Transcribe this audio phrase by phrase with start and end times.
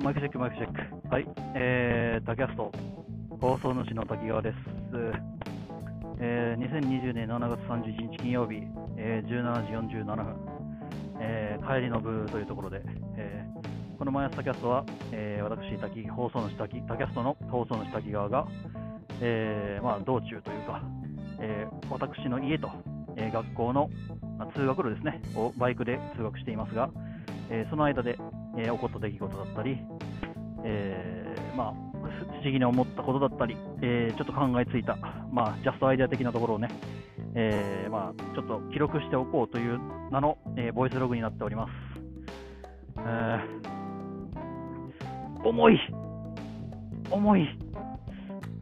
[0.00, 1.08] マイクチェック、マイクチェック。
[1.08, 2.70] はい、えー、タキャスト、
[3.40, 4.56] 放送主の滝川です。
[6.20, 8.62] えー、2020年7月31日金曜日、
[8.96, 10.36] えー、17時47分、
[11.20, 12.82] えー、帰りの部というところで、
[13.16, 18.46] えー、この毎朝タキャストは、えー、私、滝、放送主滝、タキャストの放送主滝川が、
[19.20, 20.82] えー、まあ、道中というか、
[21.40, 22.70] えー、私の家と、
[23.16, 23.90] えー、学校の、
[24.38, 26.88] まあ、通学路ですね、をバイクで通学していますが、
[27.50, 28.16] えー、その間で、
[28.58, 29.78] えー、起こった出来事だったり、
[30.64, 34.96] えー、まあ、不思議に思ったことだったり、えー、ちょっと考えついた、
[35.30, 36.68] まあ、ジャストアイデア的なところをね、
[37.34, 39.78] えー、まあ、ちょっと記録しておこうという
[40.10, 41.70] 名の、えー、ボイスログになっております。
[42.98, 45.78] えー、重い
[47.10, 47.46] 重い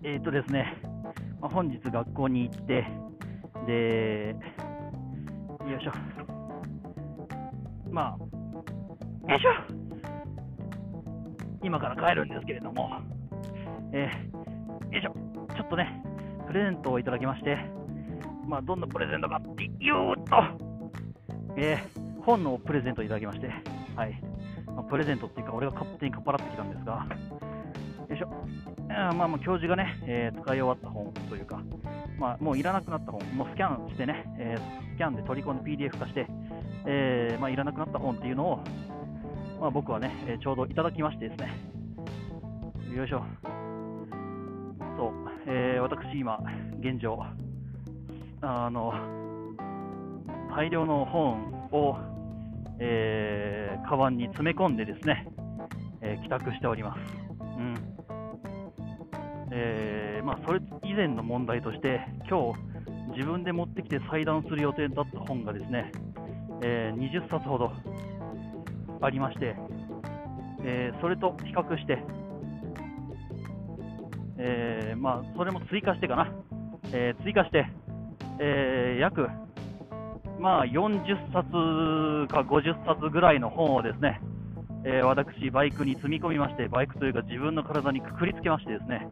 [0.02, 0.76] えっ、ー、とですね、
[1.40, 2.86] まあ、本日学校に行って、
[3.66, 4.36] で、
[5.68, 5.92] よいしょ。
[7.90, 9.85] まあ、よいしょ
[11.66, 12.88] 今から帰るんですけれども、
[13.92, 15.12] えー、よいしょ、
[15.52, 16.00] ちょっとね、
[16.46, 17.58] プレゼントをいただきまして、
[18.46, 20.36] まあ、どんなプレゼントかっていうと、
[21.56, 23.48] えー、本のプレゼントをいただきまして、
[23.96, 24.22] はい、
[24.64, 27.04] まあ、プレゼントっていうか、俺が勝手にかっぱらってきたんですが、
[28.10, 28.28] よいしょ、
[28.88, 31.60] あまあ、まあ教授がね、えー、使い終わった本というか、
[32.16, 36.28] まあ、もういらなくなった本、もうスキャンしてね、えー、スキャンで取り込んで PDF 化して、
[36.86, 38.60] えーまあ、いらなくなった本っていうのを、
[39.60, 41.52] まあ、僕はね、えちょうどいただきましてですね、
[42.94, 43.22] よいしょ、
[44.96, 45.12] そう、
[45.46, 46.38] えー、私今、
[46.80, 47.18] 現状、
[48.42, 48.92] あの、
[50.54, 51.96] 大量の本を、
[52.78, 55.28] えー、カバンに詰め込んでですね、
[56.00, 57.00] えー、帰宅しております。
[57.58, 57.74] うん。
[59.52, 62.58] えーまあ、それ以前の問題として、今日
[63.16, 65.92] 自分で持ってきて裁断する予定だった本がですね、
[66.62, 67.72] えー、20冊ほど
[69.00, 69.56] ありまして、
[70.64, 72.02] えー、それと比較して、
[74.38, 76.32] えー、まあ、それも追加してかな、
[76.92, 77.66] え追加して、
[78.40, 79.28] え約、
[80.38, 84.20] まあ、40冊か50冊ぐらいの本をですね、
[84.84, 89.08] え私、バイクに積み込みまして、バイクというか自分の体にくくりつけましてですね、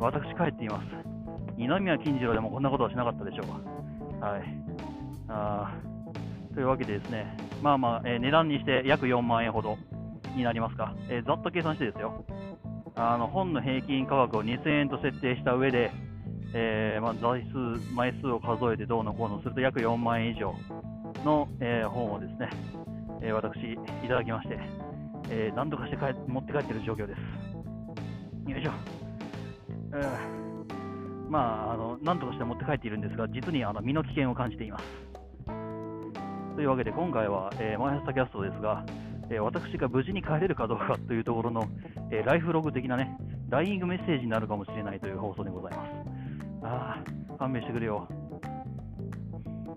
[0.00, 1.08] 私、帰っています。
[1.56, 4.26] 二宮金次郎でもこんなことはしなかったでしょうか。
[4.26, 4.42] はい。
[5.28, 5.72] あ
[6.54, 9.76] というわけでですね、まあまあ、えー、値段にして約4万円ほど
[10.36, 12.24] になりますか、えー、ざっと計算してですよ、
[12.94, 15.90] あの本の平均価格を2000円と設定した上で、
[16.54, 20.54] えー、まあ、台数、枚数を数えてどうのこうのすると約4万円以上
[21.24, 22.50] の、えー、本をですね、
[23.22, 23.56] え私、
[24.04, 24.58] いただきまして、
[25.30, 28.50] え何とかして帰持って帰っている状況です。
[28.50, 28.70] よいしょ。
[29.92, 34.84] えー、まあ、あの、なんとかして持って帰っているんですが、実にあの身の危険を感じています。
[36.58, 38.84] というわけで、今回は、えー、マイハスタキャストですが、
[39.30, 41.68] えー、私が無事に帰れるかどうかというところの、
[42.10, 43.16] えー、ライフログ的なね、
[43.48, 45.90] ダイイングメッセージになるかもしれないという放送でございます。
[46.64, 48.08] ああ、勘弁してくれよ。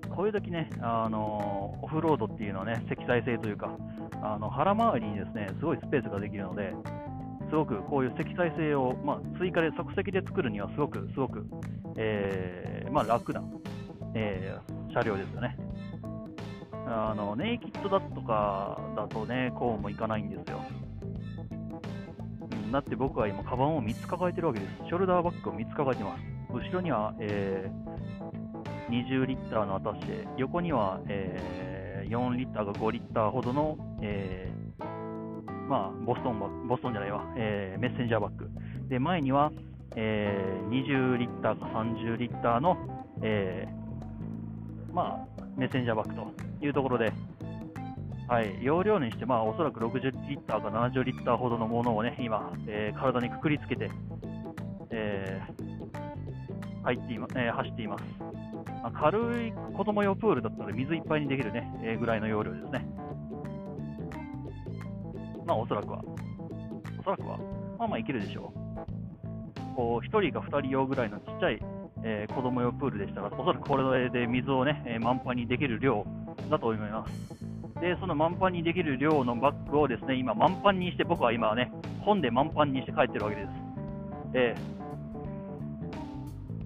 [0.10, 3.78] こういう時ね、あのオフロードっていうのはね、積載性というか、
[4.24, 6.74] あの腹回りにですね、すごいスペースができるので、
[7.52, 11.46] すごくこういう積載性を、まあ、追加で即席で作るにはすごく、すごく、
[11.96, 13.44] えー、まあ、楽な、
[14.16, 15.56] えー、車両ですよね。
[16.92, 20.62] あのネイキッドだとかだとね、こうもいかないんですよ。
[22.42, 24.88] うん、だって僕は今、カバンを3つ抱えてるわけです。
[24.88, 26.24] ショルダーバッグを3つ抱えてます。
[26.54, 38.50] 後ろには、えー、20リッターのアタッシェ、横には、えー、4リッターか5リッターほどの、えー、まあ、ボストンバボストンじゃないわ、えー、メッセンジャーバッグ。
[38.90, 39.52] で、前には、
[39.96, 42.78] えー、20リッターか30リッターの、
[43.22, 47.14] えー、まあ、メッセンジャーバッグというところで、
[48.28, 53.92] はい、容量にして、まあ、おそらく60リッターか70リッターほどのものをね、今、えー、体にくくりつけて、
[54.90, 58.04] えー、入っていまえー、走っています。
[58.82, 62.86] まあ、軽い子供用プールだったら水いっぱいにできるね、えー、ぐらいの容量ですね。
[65.46, 66.02] まあ、おそらくは。
[67.00, 67.38] おそらくは。
[67.78, 69.76] まあまあいけるでしょう。
[69.76, 71.60] こう、1人か2人用ぐらいのちっちゃい、
[72.04, 76.06] えー、子供用プールでしたら、おそらくこれで水をね、えー、満杯にできる量
[76.50, 77.82] だと思います。
[77.82, 81.72] で、その満帆にできる量のバッグをですね、今満帆にして、僕は今はね、
[82.02, 83.48] 本で満帆にして帰ってるわけです。
[84.34, 84.56] え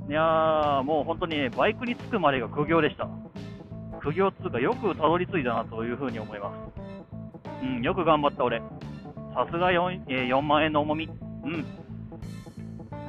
[0.08, 3.08] ー、いやー、もう本当にね、バイクに着くまでが苦行でした。
[4.02, 7.64] 苦行つうか、よくたどり着いたなというふうに思います。
[7.64, 8.60] うん、よく頑張った俺。
[9.34, 11.10] さすが 4,、えー、4万円の重み。
[11.44, 11.66] うん。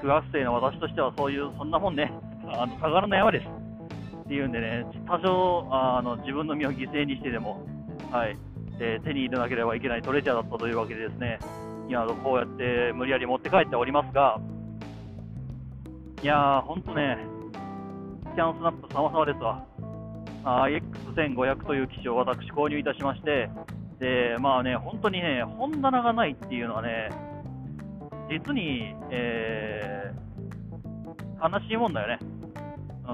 [0.06, 2.12] 学生の私としてはそういう、そんなもんね、
[2.48, 3.66] あの、宝の山です。
[4.26, 7.64] っていうんでね、多少あの自分の身を犠牲にしてでも、
[8.10, 8.36] はい
[8.80, 11.38] えー、手に入れなければいけないトレジャーだったというわけでですね、
[11.88, 14.40] 今、こうやって無理やり持って帰っておりますが、
[16.22, 17.18] いやー、ほんとね、
[18.34, 19.64] キャンスナップ様々ですわ。
[20.44, 23.48] IX1500 という機種を私購入いたしまして、
[24.00, 27.10] で、まあね、本当にね、本棚がないっていうのはね、
[28.28, 32.18] 実に、えー、悲しいもんだよね。
[33.06, 33.12] う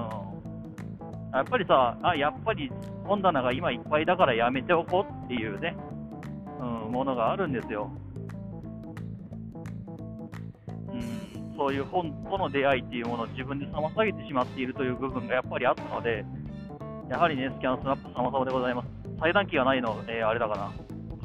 [1.31, 1.33] ん。
[1.33, 2.71] やっぱりさ、あ、やっぱり
[3.05, 5.75] 本棚が今いっぱいだからやめておこうっていうね、
[6.59, 7.91] うん、ものがあるんですよ。
[10.91, 16.25] うん、そういう本との出会いっていうものを自分で妨げてしまっているという部分がやっぱりあったので、
[17.09, 18.87] やはりね、スキャンスナップ様々でございます。
[19.19, 20.71] 裁断機がないの、えー、あれだかな。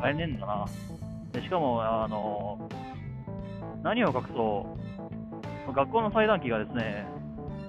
[0.01, 0.65] 買えねえんだな。
[1.33, 2.69] でしかも、あの
[3.83, 4.77] 何を隠そ
[5.69, 7.07] う、学校の裁断機がですね、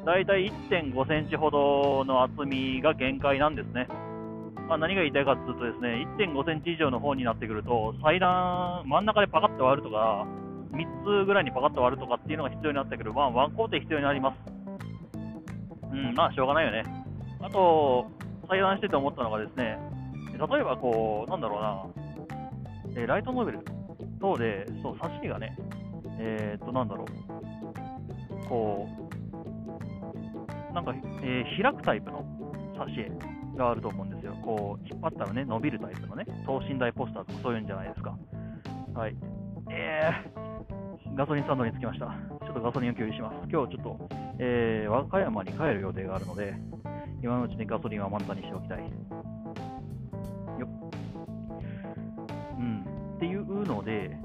[0.05, 3.87] だいたい1.5センチほどの厚みが限界なんですね。
[4.67, 10.27] まあ、何が言いたいかというとですね、1.5センチ以上の方になってくると、裁断、真ん中でパカッと割るとか、
[10.71, 13.13] 3つぐらいにパカッと割るとかっていうのが必要になってくる。
[13.13, 14.37] まあ、ワン工程必要になります。
[15.91, 16.83] うん、まあ、しょうがないよね。
[17.41, 18.05] あと、
[18.47, 19.79] 裁断してて思ったのがですね、
[20.37, 21.61] 例えばこう、なんだろう
[22.93, 23.59] な、えー、ライトノベル
[24.21, 25.57] 等で、そう、刺身がね、
[26.19, 28.87] えー、っと、なんだろう、こ
[30.71, 30.93] う、なんか、
[31.23, 32.23] えー、開くタイプの
[32.75, 33.11] 挿絵
[33.57, 34.33] があると思うんですよ。
[34.43, 38.17] こう、引っ張ったらね、伸びるタイプのね、等身大ポスターとかそういうんじゃないですか。
[38.93, 39.15] はい。
[39.71, 42.05] えー、ガソリンスタンドに着きました。
[42.45, 43.35] ちょっとガソリンを給油します。
[43.49, 46.53] 今日ちょっと、えー、和歌山に帰る予定があるので、
[47.23, 48.79] 今のうちにガソリンは満タンにしておきたい。
[48.79, 50.67] よ
[52.57, 52.85] うん。
[53.15, 54.17] っていうので、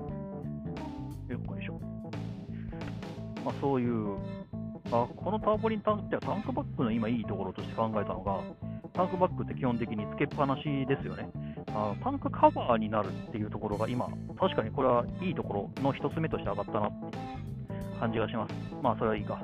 [3.45, 4.17] まあ、そういう、
[4.91, 8.41] あ、このターボリンタンクってタンクバッグの今いいところとして考えたのが、
[8.93, 11.29] タンクバッグって基本的につけっぱなしですよね。
[11.77, 14.09] あタンクカバーになるっていうところが今、
[14.39, 18.55] 確かにこれはいいところの一つ目として上がったなっていう感じがします。
[18.83, 19.41] まあ、それはいいか。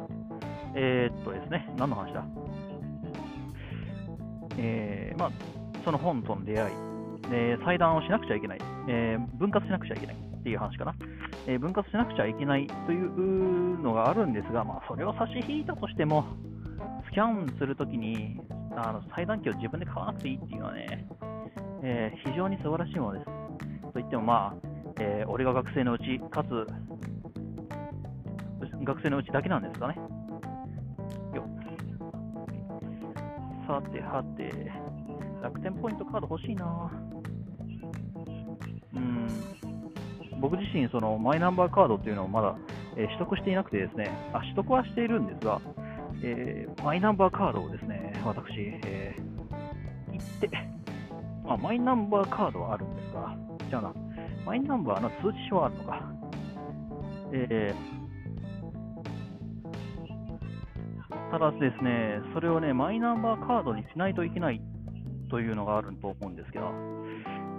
[0.75, 2.25] えー、っとですね、何の話だ？
[4.59, 5.31] えー、まあ、
[5.85, 6.75] その本との出会い、
[7.33, 8.59] えー、裁断をしなくちゃいけない、
[8.89, 10.95] え、分割しなくちゃいけないっていう話かな、
[11.47, 16.25] え分割しなくちゃいけないというのがあるんですが、まあ、それを差し引いたとしても、
[17.09, 18.41] スキャンするときに
[18.77, 21.07] あの裁断機を自分で買わなくていいっていうのはね、
[21.83, 23.93] え非常に素晴らしいものです。
[23.93, 24.71] といっても、まあ
[25.01, 26.67] え俺が学生のうち、かつ
[28.85, 29.95] 学生のうちだけなんですかね。
[31.35, 31.45] よ
[33.67, 34.73] さてはて、
[35.43, 36.91] 楽天ポイントカード欲しいな
[38.95, 39.29] うん、
[40.41, 42.57] 僕自身、そのマイナンバーカードっていうのをまだ、
[42.97, 45.61] えー、取得していなくてですね、あ、取得はしているんですが、
[46.23, 48.55] えー、マイナンバーカードをですね、私、
[48.85, 50.51] えー、行って、
[51.45, 53.37] まあ、マイナンバーカードはあるんですが、
[53.69, 53.95] じゃあな、
[54.45, 56.13] マイナンバーの通知書はあるのか。
[57.33, 58.01] えー
[61.31, 64.61] ただですね、それをね、マイナンバーカードにしないといけない
[65.31, 66.73] というのがあると思うんですけど、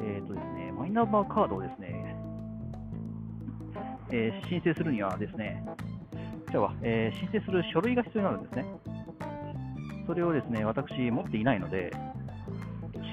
[0.03, 2.17] え、ー、とですね、マイナンバーカードをですね、
[4.11, 5.63] えー、申請するにはですね、
[6.51, 8.65] じゃあ、えー、申請する書類が必要になるんですね。
[10.05, 11.91] それをですね、私持っていないので、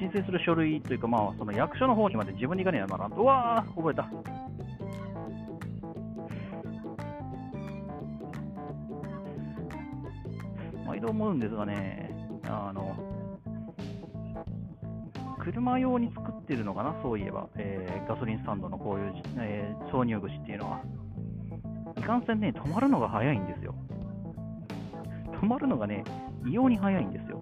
[0.00, 4.08] 申請する書類というか、まあ、その役所の方にまで自分に行かねえなら、うわー、覚えた。
[10.86, 12.10] 毎度思うんですがね、
[12.44, 12.96] あの、
[15.52, 20.82] 車用に作ってるのかな、そういえば、えー、ガソリンスタンドのこういう、えー、挿入口っていうのは。
[21.96, 23.74] いかんせんね、止まるのが早いんですよ。
[25.40, 26.04] 止まるのがね、
[26.46, 27.40] 異様に早いんですよ。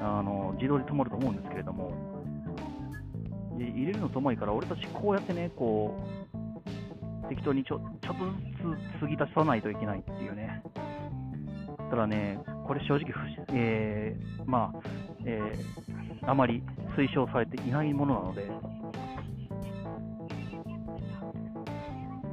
[0.00, 1.90] あの自動で止まると思うんですけれども、
[3.58, 5.94] で入れるのともいから、俺たちこうやってね、こ
[7.24, 8.24] う、適当にちょちょっと
[8.70, 10.62] ずつ継ぎ足さないといけないっていうね、
[11.90, 13.12] ただね、これ正直、
[13.52, 16.62] えー、まあ、えー、あまり
[16.96, 18.42] 推奨されていないものなので、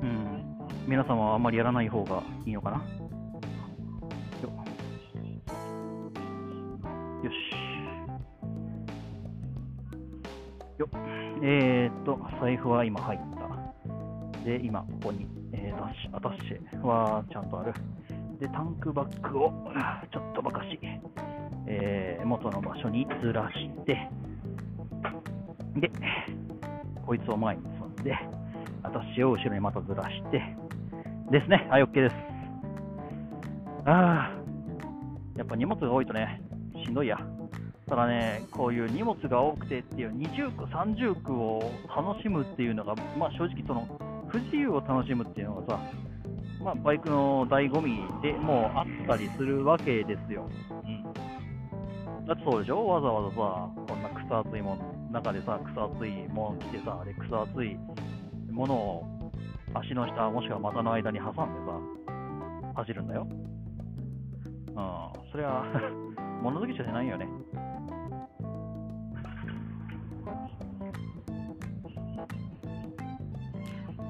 [0.02, 0.44] うん、
[0.88, 2.78] 皆様はあまりやらない方がいいのかな？
[2.78, 2.84] よ
[7.24, 7.36] よし。
[10.80, 10.90] よ
[11.44, 14.44] えー、っと、財布は今入った。
[14.44, 15.78] で、今、ここに、えー、
[16.16, 17.74] アタッシェはちゃんとある。
[18.40, 19.52] で、タンクバッグを
[20.12, 20.80] ちょっとばかし、
[22.32, 24.10] 元の場所にずらして、
[25.76, 25.92] で、
[27.06, 28.18] こいつを前に積んで、
[28.84, 30.42] 私を後ろにまたずらして、
[31.30, 31.68] ですね。
[31.70, 32.16] はい、OK です。
[33.86, 34.42] ああ、
[35.38, 36.42] やっぱ荷物が多いとね、
[36.86, 37.18] しんどいや。
[37.90, 43.86] ただね、こういう荷物が多くてっていう二重苦、三重苦を楽しむっていうのが、まあ、正直その
[44.30, 45.80] 不自由を楽しむっていうのがさ、
[46.64, 50.50] まあ、バイクの醍醐味でもうあったりするわけですよ。
[52.28, 52.86] だってそうでしょ？
[52.88, 57.78] わざわざさ、こんな草厚いもの、中でさ、草厚いもの着てさ、で草厚い
[58.51, 59.32] ものを
[59.74, 61.44] 足の下、もしくは股の間に挟んでさ、
[62.75, 63.28] 走るんだよ。
[64.68, 65.66] うん、それは
[66.42, 67.28] 物好きじゃないよね。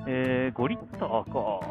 [0.07, 1.61] えー、5リッターか。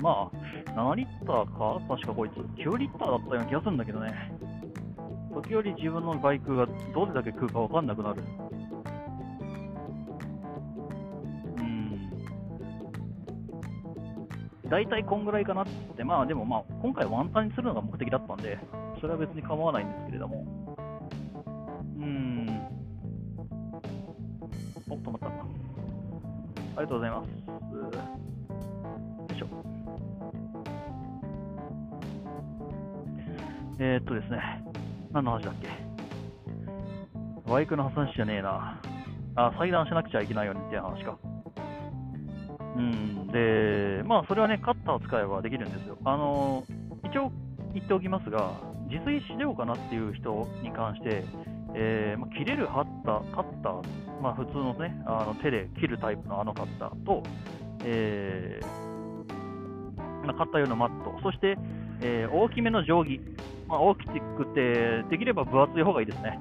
[0.00, 0.43] まあ、
[0.74, 2.32] 7リッターか確かこいつ。
[2.62, 4.32] 9リッターだったような気がするんだけどね。
[5.34, 8.22] 時折自分のバイクがどれだけ食うかわかんなくなる。
[11.58, 12.10] うん。
[14.68, 18.58] 大体こんぐらいかなって、まあでもまあ、今回ワンタンにするのが目的だったんで、
[19.00, 20.44] それは別に構わないんですけれども。
[21.98, 22.48] うん。
[24.88, 25.26] おっ、止まった。
[25.26, 25.30] あ
[26.80, 27.28] りがとうございます。
[27.28, 27.90] よ
[29.30, 29.63] いしょ。
[33.78, 34.64] えー、っとですね、
[35.12, 35.68] 何の話だっけ？
[37.50, 38.80] バイクの話じゃねえな。
[39.36, 41.18] あ、裁断しなくちゃいけないよねっていう話か。
[42.76, 45.98] うん、で、まあ、それはね、カッターを使えばできるんですよ。
[46.04, 46.64] あの、
[47.04, 47.32] 一応
[47.72, 48.52] 言っておきますが、
[48.88, 51.24] 自炊しようかなっていう人に関して、
[51.74, 53.82] えーまあ、切れるハッタカッター、
[54.22, 57.22] まあ、普通のね、あの手で切るタイプのあのカッターと、
[57.84, 61.58] えーまあ、カッター用のマット、そして、
[62.00, 63.20] えー大きめの定規、
[63.68, 66.38] まあ、大きくて、できれば分厚い方がいいですね。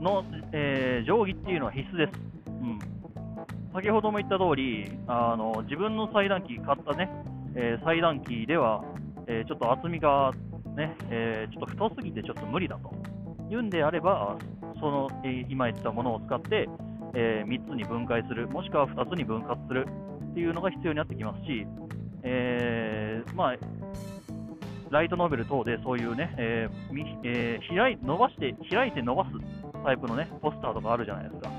[0.00, 2.12] の、えー定規っていうのは必須です。
[2.46, 2.78] うん。
[3.72, 7.10] 先ほども言った通り、あの自分の裁断機、買ったね、
[7.56, 8.84] えー裁断機では、
[9.26, 10.32] えーちょっと厚みが
[10.76, 12.92] ね、えちょっと太すぎてちょっと無理だと。
[13.50, 14.36] いうんであれば、
[14.80, 16.68] その、え今言ったものを使って、
[17.14, 19.86] え3つに分解する、もしくは2つに分割する
[20.30, 21.66] っていうのが必要になってきますし、
[22.22, 23.56] えまあ、
[24.90, 29.30] ライトノベル等でそういうね、えーみえー開い伸ばして、開いて伸ばす
[29.84, 31.50] タイプのね、ポスターとかあるじゃないですか。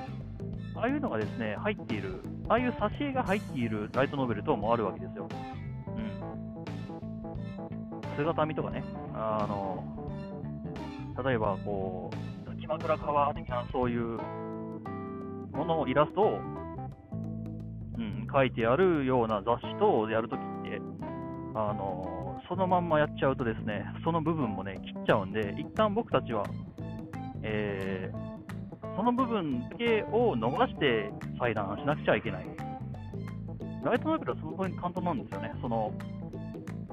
[0.76, 5.30] ああいうのがですね、入っている、ああいう挿絵が入っているライトノベル等もあるわけですよ。
[5.88, 6.12] うん。
[8.18, 9.84] 姿見とかね、あの、
[11.24, 12.16] 例えばこう、
[12.46, 14.20] 抱き枕カバー的なそういう
[15.54, 16.40] ものをイラストを、
[17.98, 20.82] うん、書いてあるような雑誌等をやるときって、
[21.54, 26.44] あの、そのまんまやっちゃうとですね、その部分もね、切っちゃうんで、一旦僕たちは、
[27.44, 28.36] えー
[28.96, 32.46] その部分だけを伸ばして裁断しなくちゃいけない。
[33.84, 35.52] ライトノベルはその分簡単なんですよね。
[35.62, 35.92] その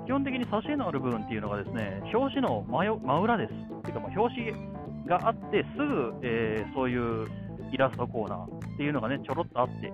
[0.05, 3.53] 基本的に挿絵のある部分っていうのがですね、表紙の真真裏です。
[3.53, 7.29] っていうか、まあ表紙があって、すぐ、えーそういう
[7.71, 8.45] イラストコーナー
[8.75, 9.93] っていうのがね、ちょろっとあって、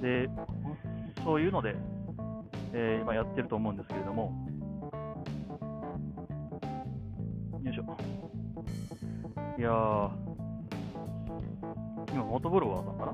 [0.00, 0.30] で、
[1.24, 1.74] そういうので、
[2.72, 4.32] えー今やってると思うんですけれども、
[9.58, 10.10] いやー、
[12.12, 13.12] 今、モトブロガーさんかな？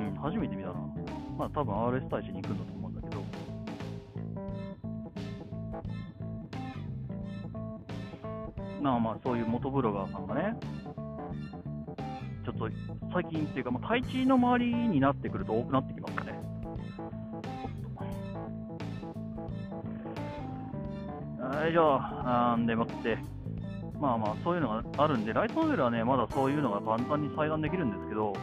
[0.00, 0.76] うん、初めて見たな。
[1.36, 3.22] まあ、多分 RS 大使に行くんだと思うんだけど。
[8.80, 10.56] まあまあ、そういう元ブロガーさんがね、
[12.46, 12.70] ちょっと
[13.12, 16.31] 最近っていうか、まあ、対地の周りになってくると多くなってきますね。
[21.72, 23.16] じゃあ、なんでもって、
[23.98, 28.34] まあまあ、そういうのがあるんで、ライトノベルはね、まだそういうのが簡単に裁断できるんですけど、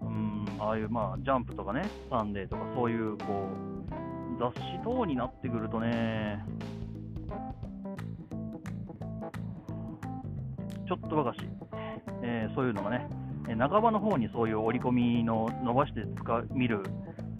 [0.00, 6.42] うん、ああいう、まあ、ジャンプとかね、サンデーとか、そういう、こう、雑誌等になってくるとね、
[10.88, 11.40] ちょっとばかし、
[12.22, 13.06] えーそういうのがね、
[13.48, 16.82] えー半ばの方にそういう折り込みの伸ばして使う見る、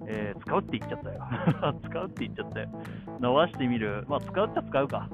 [0.07, 1.81] えー使うって言っちゃったよ。
[1.88, 2.69] 使うって言っちゃったよ。
[3.21, 5.09] 伸ばしてみる、まあ、使うっちゃ使うか。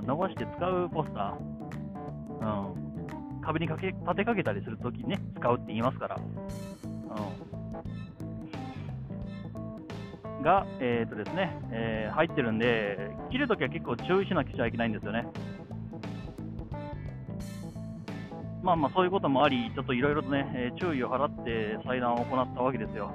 [0.00, 2.70] うん、伸ばして使うポスター、う
[3.38, 6.16] ん、壁にかけ立てかけたりするときにね、使うって言いますから。
[6.16, 6.20] う
[10.40, 15.26] ん、が、えーとですねえー入ってるんで、切るときは結構注意しなくちゃいけないんですよね。
[18.62, 23.12] まあまあそういうこともあり、ちょっといろいろとね、え注意を払って裁断を行ったわけですよ。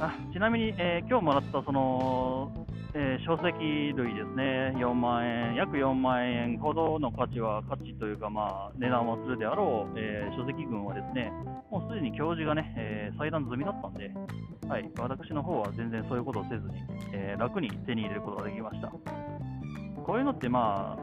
[0.00, 11.30] あちなみに、えー今日もらったその、えー書籍類ですね、4万円、約4万円ほどの価値は、価値というか、まあ、値段はするであろう、えー書籍群はですね、
[11.70, 14.10] もうすでに教授がね、えー裁断済みだったんで、
[14.68, 16.74] はい、私の方は全然そういうことをせずに、
[17.12, 18.88] え楽に手に入れることができました。
[20.04, 20.98] こういうのってま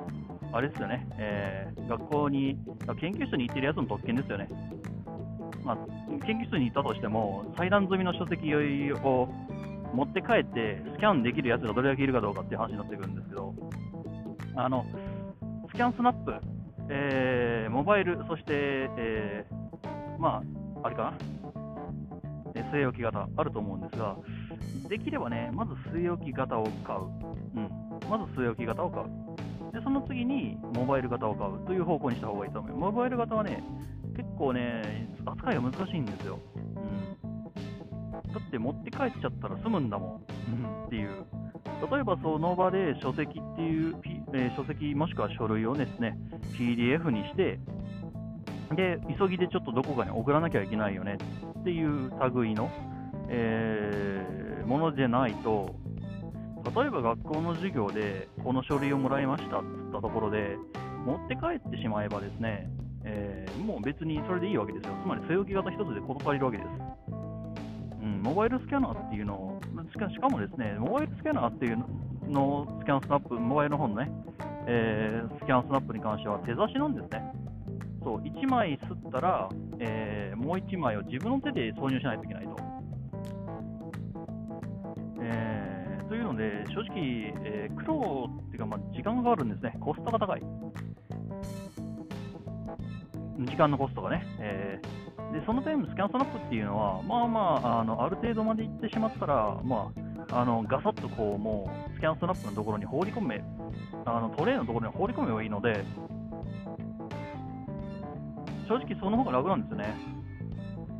[0.52, 2.58] あ、あれですよね、えー、学校に、
[3.00, 4.50] 研究室に行ってるやつの特権ですよね。
[5.64, 5.78] まあ、
[6.26, 9.30] 研究室に行ったとしても、裁断済みの書籍を
[9.94, 13.54] 持って帰ってスキャンできるやつがどれだけいるかどうかっていう話になってくるんですけど、
[14.56, 14.86] あの、
[15.70, 16.34] スキャンスナップ、
[16.90, 20.42] えー、モバイル、そして、えー、ま
[20.84, 21.14] あ、あれかな、
[22.72, 24.18] 据え置き型あると思うんですが、
[24.90, 27.00] できればね、まず据え置き型を買う。
[27.00, 27.70] うん。
[28.10, 29.08] まず据え置き型を買う。
[29.74, 32.78] で、その次にモバイル型を買うという方向にした方がいいと思う。
[32.78, 33.64] モバイル型はね、
[34.22, 36.40] 結構ね、扱いが難しいんですよ。
[36.56, 38.34] うん。
[38.34, 40.86] だって持って帰っちゃったら済むんだもん。
[40.86, 41.26] っていう。
[41.92, 43.96] 例えばその場で書籍っていう、
[44.34, 46.16] えー、書籍もしくは書類をですね、
[46.54, 47.60] PDF にして、
[48.76, 51.18] で、急ぎでちょっとどこかに送らなきゃいけないよね
[51.60, 52.70] っていう類の、
[53.28, 55.76] えー、ものでないと、
[56.76, 60.58] 例えば学校の授業でこの書類をもらいましたって言ったところで、
[61.06, 62.70] 持って帰ってしまえばですね、
[63.04, 64.94] えー、もう別にそれでいいわけですよ。
[65.04, 66.68] つまり、据え置き型一つで事足りるわけです。
[68.02, 69.62] うん、モバイルスキャナーっていうのを、
[70.10, 71.78] しかもですね、モバイルスキャナーっていう
[72.30, 74.12] のスキャンスナップ、モバイルの方のね、
[74.68, 77.22] えー、スキャンスナップに関しては手差しなんですね。
[78.04, 82.56] そう、1枚吸ったら、えー、もう1枚を自分の手で挿入しないといけないと。
[85.22, 89.76] えー、というので、正直、えー、苦労っていうか、まあ、時間がかかるんですね。
[89.80, 90.42] コストが高い。
[93.46, 94.26] 時間のコストがね。
[94.40, 99.92] えー、でその点、スキャンスナップっていうのは、まあまあ、あのある程度までいってしまったら、ま
[100.30, 103.44] あ、あのガサッとこう、もう、スキャンスナップのところに放り込め、
[104.06, 105.84] あのトレイのところに放り込めばいいので、
[108.68, 109.96] 正直その方が楽なんですよね。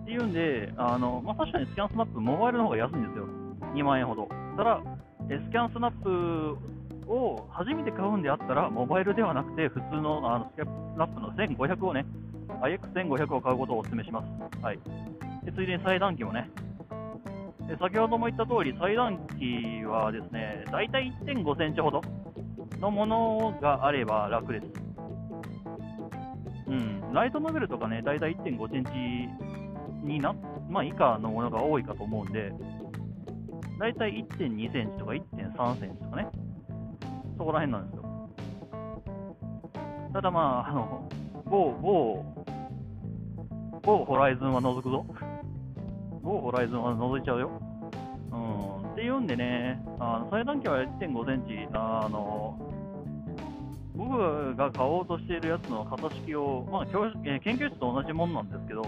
[0.04, 3.28] っていうんで、あのまあ、確かにスキャンスナップ、モバイルの方が安いんですよ。
[3.76, 4.28] 2万円ほど。
[4.58, 4.82] ただ、
[5.30, 6.58] スキャンスナップ
[7.08, 12.06] を初めて買うんであったら、モバイルではなくて、普通のあのスキャンスナップの1500をね、
[12.62, 14.64] IX1500 を買うことをお勧めします。
[14.64, 14.80] はい。
[15.44, 16.50] でついでに裁断機もね。
[17.68, 22.02] で先ほども言った通り、裁断機はですね、大体1.5センチほど
[22.80, 24.66] のものがあれば楽です。
[26.68, 28.92] うん、ライトノベルとかね、大体1.5センチ
[30.06, 30.34] にな、
[30.70, 32.52] まあ、以下のものが多いかと思うんで、
[33.80, 36.28] 大体1.2センチとか1.3センチとかね、
[37.38, 38.30] そこら辺なんですよ。
[40.14, 41.10] ただまあ、あの、
[41.46, 42.41] 某、某、
[43.84, 45.06] 某ホライズンは覗くぞ。
[46.22, 47.52] 某ホライズンは覗いちゃうよ。
[48.32, 48.36] う
[48.88, 52.60] ん、っていうんでね、あの最短距離は1.5センチ、あの、
[53.96, 58.84] 僕が買おうとしているやつの型式を、まあ教え研究室と同じものなんですけど、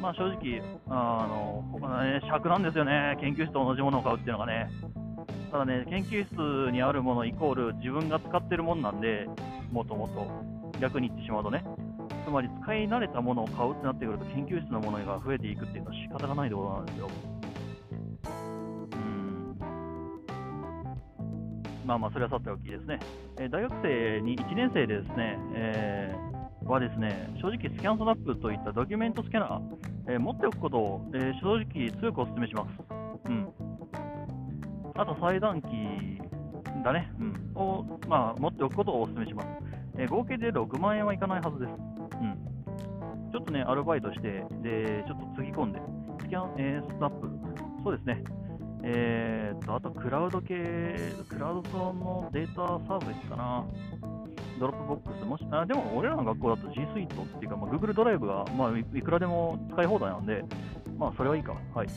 [0.00, 4.70] まあ、正直、あのここね、尺なんですよね、研究室と同じものを買うっていうのがね。
[5.50, 9.26] ただね、研究室にあるものイコール自分が使ってるもんなんで、
[9.70, 10.26] もともと
[10.80, 11.64] 逆に言ってしまうとね。
[12.24, 17.08] つまり使い慣れたものを買うってなってくると研究室のものが増えていくっていうのは仕方がないところなんですよ。
[21.84, 22.98] まあまあ、それはさておきですね、
[23.38, 29.60] えー、大学生に1年生でですね、えー、はですね、正直スキャンスナップといったドキュメントスキャナー、
[30.14, 32.68] えー、持っておくことを、え正直強くお勧めします。
[33.26, 33.48] うん。
[34.94, 35.68] あと、裁断機
[36.82, 39.48] だね、うん、を、まあ、持っておくことをお勧めします。
[39.98, 41.93] え合計で6万円はいかないはずです。
[42.20, 43.30] うん。
[43.32, 45.80] ちょっとね、アルバイトして、で、ちょっとつぎ込んで、
[46.20, 47.28] スキャン、えスナップ、
[47.82, 48.22] そうですね、
[48.84, 50.54] えー、と、あとクラウド系、
[51.28, 53.64] クラウドのデータサービスかな。
[54.60, 60.44] ドロップボックス、もし、あでも俺らの学校だと G Suite っていうか、まあ、Google ドライブが、まあ、いくらでも使い放題なんで、
[60.98, 61.56] まあ、それはいいか。
[61.74, 61.88] はい。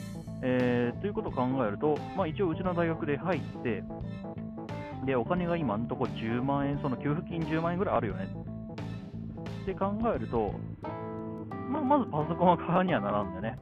[0.42, 3.84] えー、ということを考えると、まあ、一応うちの大学で入って、
[5.06, 8.24] で、お金が今のところ10万円、その給付金10万円ぐらいあるよね。
[8.24, 8.47] っ
[9.68, 10.54] て考えると、
[11.70, 13.58] まあ、まずパソコンは買わにはならんでね。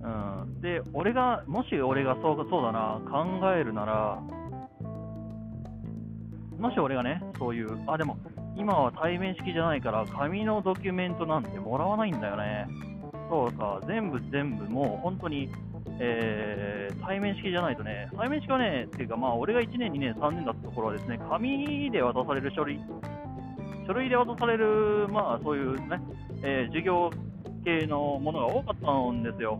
[0.00, 4.22] うん、で、俺が、もし俺がそうそうだな、考えるなら、
[6.58, 8.16] もし俺がね、そういう、あ、でも、
[8.56, 12.66] 今は対面式じゃないから、紙のドキュメントなんてもらわないんだよね。
[13.28, 15.50] そうか、全部全部もう本当に、
[16.00, 22.80] えー、対面式じゃないとね、対面式はね、っていうかまあ、俺が1年、2年、3年だったところはですね、紙で渡される書類、
[23.88, 25.98] 書類で渡される、まあ、そういうね、
[26.42, 27.10] えー、授業
[27.64, 29.58] 系のものが多かったんですよ。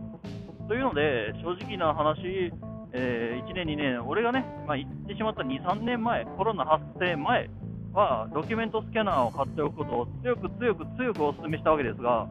[0.67, 2.53] というので、正直な話、
[2.93, 7.49] えー、1年、2年、俺がね、まあ、言ってしまった2、3年前、コロナ発生前
[7.91, 12.27] は、ドキュメントスキャナーを買っておくことを強く強く強くお勧めしたわけですが、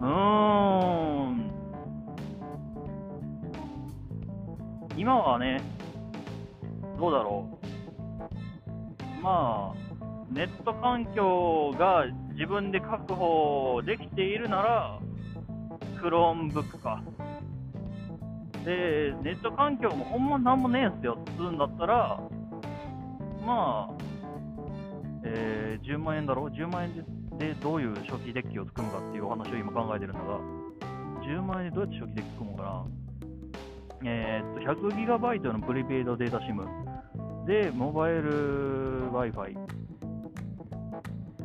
[0.00, 1.50] うーん、
[4.96, 5.62] 今はね、
[6.98, 7.55] どうだろう。
[9.22, 9.76] まあ、
[10.30, 14.98] ネット環境が自分で確保できているなら、
[16.00, 17.02] クロームブックか。
[18.64, 22.20] で、ネット環境もほんまなんもねえんすよ、つうんだったら、
[23.46, 23.94] まあ、
[25.24, 27.04] えー、10万円だろ ?10 万円で
[27.36, 30.40] でどういう初期デッキを作るのかっていうお話を今考えてるんだが、
[31.22, 32.86] 10万円でどうやって初期デッキ組もうかな？
[34.04, 36.64] えー、っと、100GB のプリペイドデータ SIM
[37.46, 39.54] で、モバイル Wi-Fi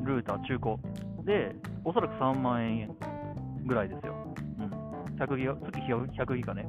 [0.04, 2.96] ルーター中古で、おそらく3万円
[3.66, 4.16] ぐらいですよ。
[4.58, 5.16] うん。
[5.18, 6.68] 100ギガ、月100ギガね。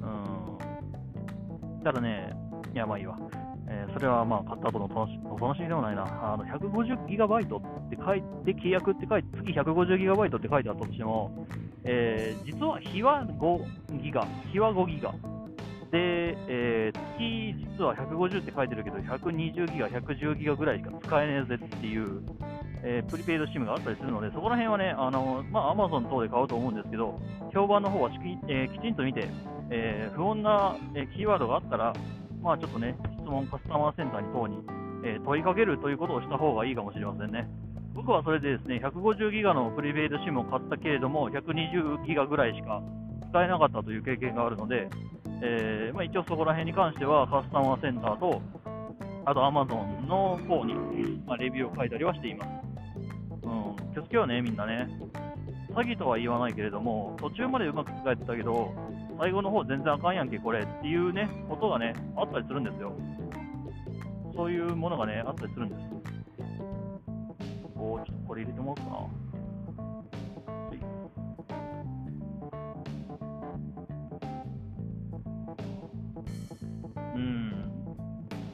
[0.00, 1.82] うん。
[1.82, 2.32] ただね、
[2.72, 3.18] いや、まあいいわ。
[3.66, 6.04] えー、それはまあ買った後の楽しお楽しみでもないな。
[6.04, 11.46] あの、150ギガバイトって書いて、契約って書いて、月150ギガバイトって書いてあったとしても、
[11.82, 15.12] えー、実は日は5ギガ、日は5ギガ。
[15.94, 22.20] で、えー、月実は150って書いてるけど、120ギガ、110ギガぐらいしか使えねえぜっていう、
[22.82, 27.20] えー、プリペイド SIM があったりするので、そこら辺はね、あのまあ、Amazon 等で買うと思うんですけど、
[27.54, 28.16] 評判の方はき,、
[28.48, 29.28] えー、きちんと見て、
[29.70, 31.92] えー、不穏な、えキーワードがあったら、
[32.42, 34.58] まあ、ちょっとね、質問カスタマーセンターに等に、
[35.04, 37.48] え問いかけるということをした方がいいかもしれませんね。
[37.94, 42.82] 僕はそれでですね、150ギガのプリペイド SIM を買ったけれども、120ギガぐらいしか
[43.30, 44.88] 使えなかったという経験があるので、
[45.42, 48.40] えー、まあ、一応そこら辺に関してはカスタマーセンターと、
[49.26, 50.74] あと Amazon の方に、
[51.26, 52.50] まあ、レビューを書いたりはしています。
[53.42, 54.88] うん、気をつけようね、みんなね。
[55.74, 58.72] 詐欺とは言わないけれども、途中までうまく使えてたけど、
[59.20, 62.92] 最後の方全然あかんやんけ、これっていうね、ことがね、あったりするんですよ。
[64.36, 65.80] そういうものがね、あったりするんです。
[67.76, 69.23] おちょっとこれ入れてもらおうかな。
[77.14, 77.54] うん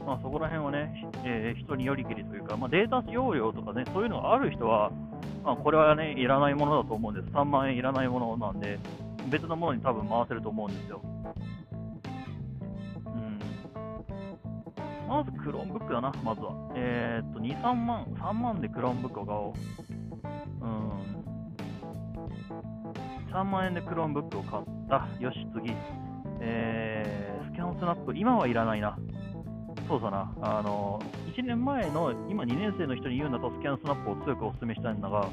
[0.07, 4.90] まあ、そこら辺はね、えー、人によりきりというか、まあ、データ容量とかね、そういうのがある人は、
[5.44, 7.29] まあ、これはね、いらないものだと思うんです。
[7.29, 8.79] 3万円いらないものなんで、
[9.29, 11.01] 別のものに多分回せると思うんですよ。
[13.07, 13.38] うん。
[15.09, 16.55] まず、クローンブックだな、まずは。
[16.75, 20.64] えー、っと、2、3万、3万でクローンブックを買おう。
[20.64, 20.90] うん。
[23.33, 25.07] 3万円でクローンブックを買った。
[25.20, 25.73] よし、次。
[26.40, 28.98] えー、スキャンスナップ、今はいらないな。
[29.88, 31.00] そうだな、あの
[31.35, 35.29] 1年前の今2年生の人に言うんだとスキャンスナップを強くお勧めしたいんだが、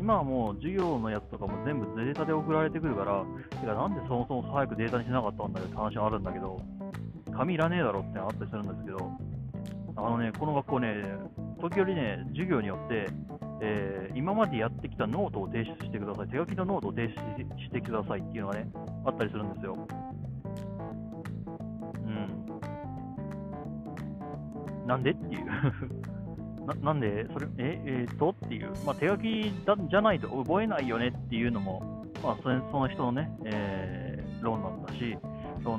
[0.00, 3.24] 今はもう授業のやつとかも全部データで送られてくるから、
[3.60, 6.60] てかなんでそもそも早くデータにしなかったんだよって話があるんだけど、
[7.36, 9.12] 紙いらねえだろってあったりするんですけど、
[9.96, 11.04] あのね、この学校ね、
[11.60, 13.06] 時折ね、授業によって、
[13.62, 17.14] えー、今までやってきたノートを提出してください、手書きのノートを提出
[17.62, 18.70] してくださいっていうのがね、
[19.04, 19.76] あったりするんですよ。
[24.90, 25.10] なんで？
[25.12, 25.46] っていう。
[26.66, 26.74] な。
[26.74, 28.30] なんで、それ、え、えー、と？
[28.30, 35.16] っていう、まあ、手書きだじゃないと覚えないよねっていうのも、まあ、その人のね、えー、論なんだし、
[35.62, 35.78] そ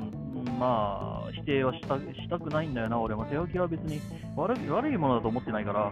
[0.58, 3.24] まあ、否定はしたしたくないんだよな、俺も。
[3.26, 4.00] 手書きは別に
[4.34, 5.90] 悪い悪いものだと思ってないから、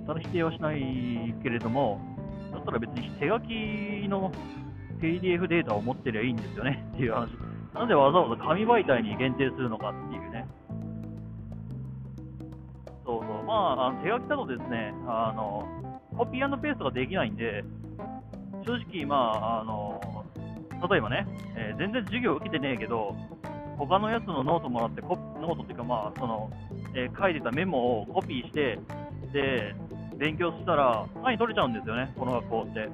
[0.00, 2.00] うん、ただ否定はしないけれども、
[2.52, 4.32] だったら別に手書きの
[5.00, 6.82] PDF データを持ってりゃいいんですよね。
[6.94, 7.28] っていう話。
[7.74, 10.27] なんでわざわざ紙媒体に限定するのかっていう。
[13.58, 15.66] まあ、あの手書きだとですね、あの
[16.16, 17.64] コピーペーストができないんで、
[18.64, 20.24] 正直、まあ、あの
[20.88, 23.16] 例えばね、えー、全然授業受けてねえけど、
[23.76, 26.50] 他のやつのノートもらってコ、ノートっていうか、まあその
[26.94, 28.78] えー、書いてたメモをコピーして、
[29.32, 29.74] で、
[30.16, 32.88] 勉強したら、単位取れちゃうんですよね、この学校って。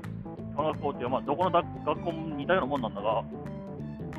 [0.56, 3.22] この学校っていう、まあ、どこの学校も似たようなもんなんだが、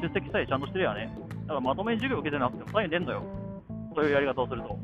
[0.02, 1.10] 出席さえちゃんとしてるやね。
[1.42, 3.24] だからまとめに授業受けてなくても単位出んのよ。
[3.96, 4.78] そういうやり方をすると。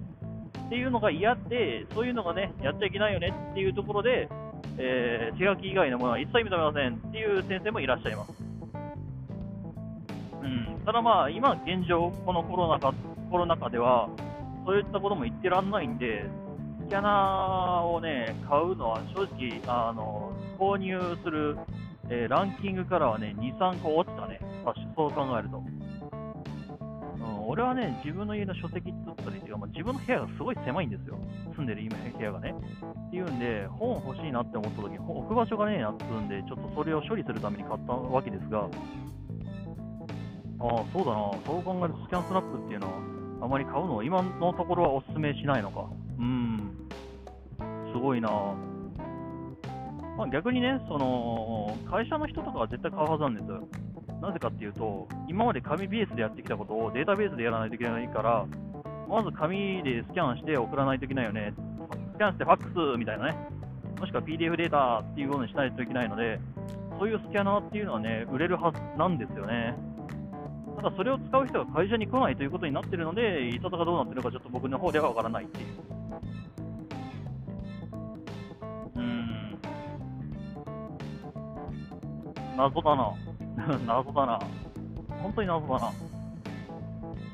[0.71, 4.29] っていうのが嫌で、そういうのがね、やっちゃいけないよねっていうところで、
[4.77, 8.31] えー、手書き以外のものは一切認めませんっていう先生もいらっしゃいます。
[10.41, 12.93] うん、ただまあ、今現状、このコロナ禍
[13.29, 14.07] コロナ禍では、
[14.65, 16.23] そういったことも言ってらんないんで、
[16.85, 21.57] スキャナーをね、買うのは正直、あの購入する、
[22.09, 24.39] えー、ランキングからはね、2、3個落ちたね、
[24.95, 25.61] そう考えると。
[27.51, 31.19] 俺はね、自分の家の書籍って言ったりっていうか、まあ、自分の部屋がすごい狭いんですよ。
[31.53, 32.55] 住んでる今部屋がね。
[32.55, 38.63] っていうんで、本欲しいなって思った時に、置く場所がねえなってんで、ちょっとそれを処理するために買ったわけですが、あ
[40.63, 41.31] あ、そうだな。
[41.45, 42.93] そう考えるとスキャンスナップっていうのは、
[43.43, 45.89] あまり買うのを今のところはお勧めしないのか。
[46.19, 46.87] うん。
[47.91, 48.29] すごいな。
[50.17, 53.67] まあ、逆にね、その、会社の人とかは絶対買うはずなんですよ。
[54.21, 58.45] なぜかっていうと、今まで紙ベースでやってきたことをデータベースでやらないといけないから、
[59.09, 61.53] まず紙でスキャンして送らないといけないよね。
[62.13, 63.35] スキャンしてファックスみたいなね。
[63.99, 66.39] もしくは PDF データっていうものにしないといけないので、
[66.99, 69.75] そういうスキャナーっていうのはね、売れるはずなんですよね。
[70.77, 75.67] ただそれを使う人が会社に来ないということになってるので、いささかどうなってるかちょっと僕の方ではわからないっていう。
[78.95, 79.57] うん。
[82.55, 83.13] 謎だな。
[83.85, 84.39] 謎だな。
[85.21, 85.91] 本当に謎だな。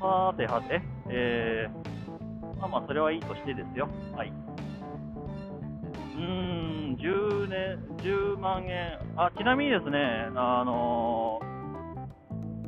[0.00, 3.88] はてはて、えー、まあまあ、それはいいとしてですよ。
[4.16, 4.28] はい。
[4.28, 8.98] うーん、10年、10万円。
[9.16, 11.40] あ、ちなみにですね、あの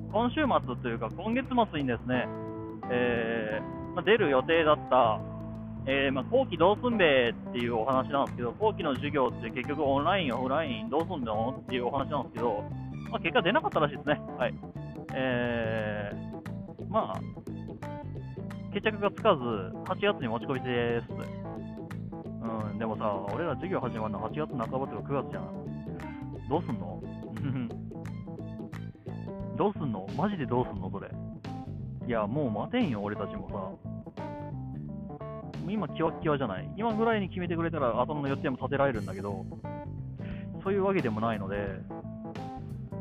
[0.08, 2.26] ー、今週末というか、今月末にですね、
[2.90, 5.20] えー、まあ、出る予定だった、
[5.86, 11.56] えー、まあ、後期どうすんべっていうお話なんですけど、後期の授業って結局オンライン、オフラインどうすんの？
[11.60, 12.64] っていうお話なんですけど、
[13.10, 14.20] まあ、結果出なかったらしいですね。
[14.38, 14.54] はい。
[15.14, 17.20] えー、まあ、
[18.72, 21.06] 決着がつかず、8月に持ち込みです。
[22.42, 25.50] うん、でもさ、俺ら授業始まるの8月半ばとか9月じゃん。
[26.48, 27.00] どうすんの？
[29.56, 30.06] どうすんの？
[30.16, 30.90] マジでどうすんの？
[30.90, 31.08] それ。
[32.06, 33.70] いや、もう待てんよ、俺たちもさ。
[35.68, 39.46] 今、キワキワじゃない今ぐらいに決めてくれたら、頭の予定も立てられるんだけど、
[40.62, 41.56] そういうわけでもないので、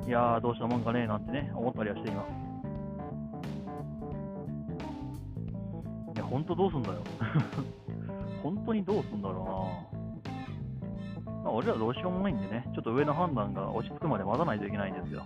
[0.07, 2.27] いやー、どうしたもんかねなんてね、思ったりはしています。
[6.15, 6.95] いや、ほんとどうすんだよ。
[8.41, 9.85] 本当にどうすんだろ
[11.25, 11.39] うな。
[11.43, 15.23] まあ、俺らどうしようもないんでね、ちょっと上の判断が落ち着くまで待たないといけないんですよ。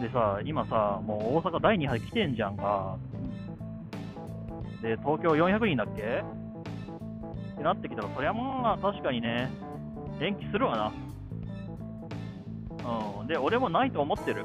[0.00, 2.96] でさ、今さ、もう大阪第2波来てんじゃんか。
[4.82, 6.02] で、東京400人だっけ？
[6.02, 9.50] ってなってきたら、そりゃまあ確かにね、
[10.20, 10.92] 延期するわな。
[13.20, 14.44] うん、で、俺もないと思ってる。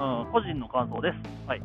[0.00, 1.16] うん、個人の感想です。
[1.46, 1.62] はい。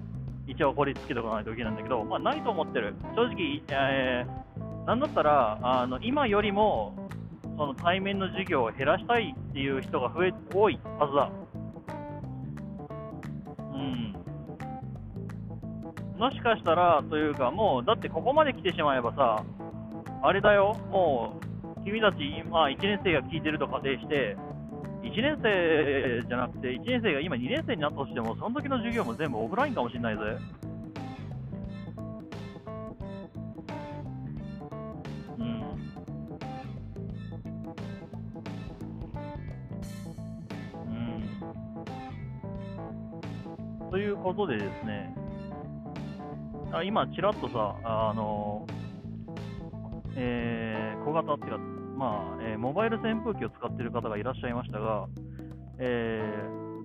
[0.48, 2.94] 一応、これつけておかないといけないんだけど、まあ、ないと思ってる。
[3.16, 6.94] 正直、えー、なんだったら、あの、今よりも、
[7.58, 11.32] その対面の授業を減らしたいっていう人が増え、多いはずだ。
[13.74, 14.16] うん。
[16.20, 19.44] もしかしたら、というか、もう、だってここまで来てしまえばさ、
[20.22, 21.40] あれだよ、も
[21.78, 24.36] う、君たち、今、1年生が聞いてると仮定して、
[25.06, 30.22] 1年生じゃなくて、1年生が今2年生になったとしても、その時の授業も全部オフラインかもしれないぜ。
[35.38, 35.62] うん。
[43.86, 43.92] うん。
[43.92, 45.16] ということでですね、
[46.74, 48.66] あ今、ちらっとさ、あの、
[50.18, 51.60] えー、小型ってか、
[51.96, 55.08] まあえー、モバイル扇風機を使っている方がいらっしゃいましたが、
[55.80, 56.22] え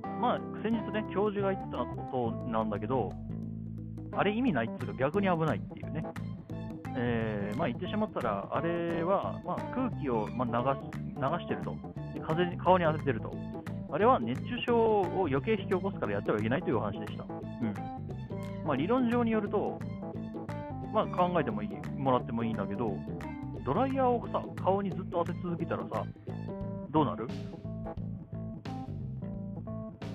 [0.02, 3.12] ー、まあ、先日ね、教授が言ってたことなんだけど、
[4.12, 6.04] あれ意味ないっていうか逆に危ないっていうね。
[6.96, 11.76] えー、まあ言ってしまったら、あれは、まあ、空気を、まあ、流し流してると
[12.26, 13.32] 風に、顔に当ててると。
[13.92, 17.24] あれは熱中症を余計引き起こすからやってはいけないという話でした。
[17.24, 17.74] うん
[18.64, 19.80] まあ、理論上によると、
[20.92, 21.68] まあ、考えてもいい
[21.98, 22.96] もらってもいいんだけど、
[23.64, 26.04] ドライヤーをさ、顔にずっと当て続けたらさ、
[26.90, 27.28] どうなる？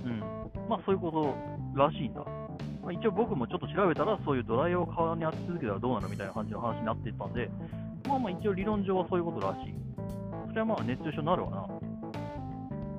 [0.04, 0.20] うん。
[0.70, 1.36] まあそういうこと
[1.76, 2.22] らしいんだ。
[2.84, 7.50] まあ、一応僕もちょっと調べたら、そういうドライヤーを顔に当て続けたらどうなるみたいな感じの話になっていったんで、
[8.08, 9.74] まあまあ一応理論上はそういうことらしい。
[10.50, 11.68] それはまあ熱中症になるわな。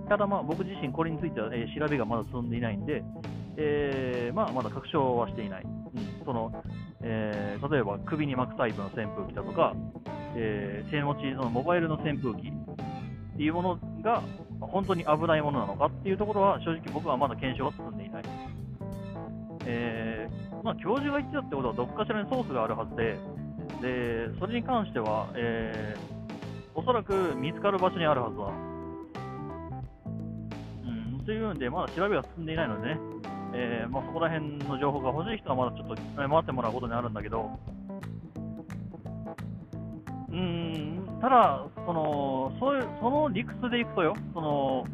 [0.08, 3.02] ただまあ僕自身これについては、えー、調べがまだ進んでいないんで、
[3.56, 5.62] えー、まあまだ確証はしていない。
[5.64, 6.52] うん、その
[7.08, 9.74] えー、例えば首に巻くタイプの扇風機だとか、
[10.38, 14.22] えー、手持ちのモバイルの扇風機っていうものが
[14.60, 18.22] 本当に危ないものなのかっていうところは正直僕はまだ検証は進んでいない。
[19.66, 23.18] えー、まあ、教授が言ってたってことはどっかしらにソースがあるはずで、
[23.82, 28.44] でそれに関しては、えー、おそらく見つかる場所にあるはずだ。
[31.18, 33.00] うん、というんで、まだ調べが進んでいないのでね、
[33.54, 35.94] えー、まあ、そこら辺の情報が欲しい人はまだちょっと
[36.28, 37.58] 待ってもらうことになるんだけど、
[40.36, 44.86] うん、ただ、そのそういうその理屈でいくとよ、その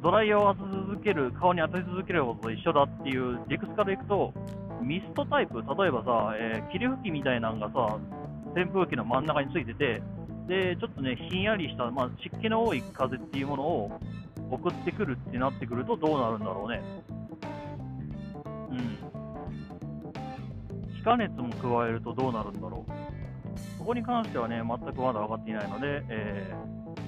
[0.00, 4.32] ドライヤーを当て続ける、顔に当て続けることと一緒だっていう理屈からいくと、
[4.80, 7.98] ミストタイプ、例えばさ、えー、霧吹きみたいなのがさ、
[8.54, 10.00] 扇風機の真ん中についてて、
[10.46, 14.00] でちょっとね、ひんやりした、まあ、湿気の多い風っていうものを
[14.50, 16.80] 送ってくるってなってくるとどうなるんだろうね。
[18.70, 18.98] うん。
[20.94, 22.97] 気化熱も加えるとどうなるんだろう。
[23.78, 26.54] そこに関してはね、全くまだ分かっていないので、え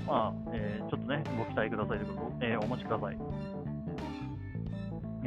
[0.06, 3.14] まあ、えー、ちょっとね、ご期待くださいということ、えー、お待ちください。
[3.14, 3.20] よ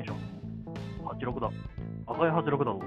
[0.04, 0.16] いしょ。
[1.06, 1.50] 86だ。
[2.08, 2.82] 赤い86だぞ。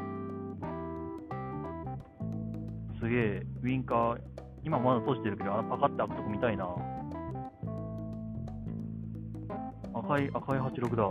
[3.00, 4.18] すげえ、ウィンカー、
[4.64, 6.66] 今まだ閉じてるけど、あパカって開くとこ見たいな。
[9.94, 11.08] 赤い、赤い86だ。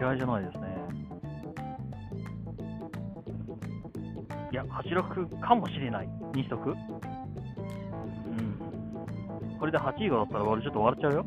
[0.00, 0.65] 嫌いじゃないですね。
[4.52, 6.70] いや、86かもしれないにしとく？
[6.70, 6.76] うん。
[9.58, 11.26] これで8位がだったら俺ちょっと笑っちゃうよ。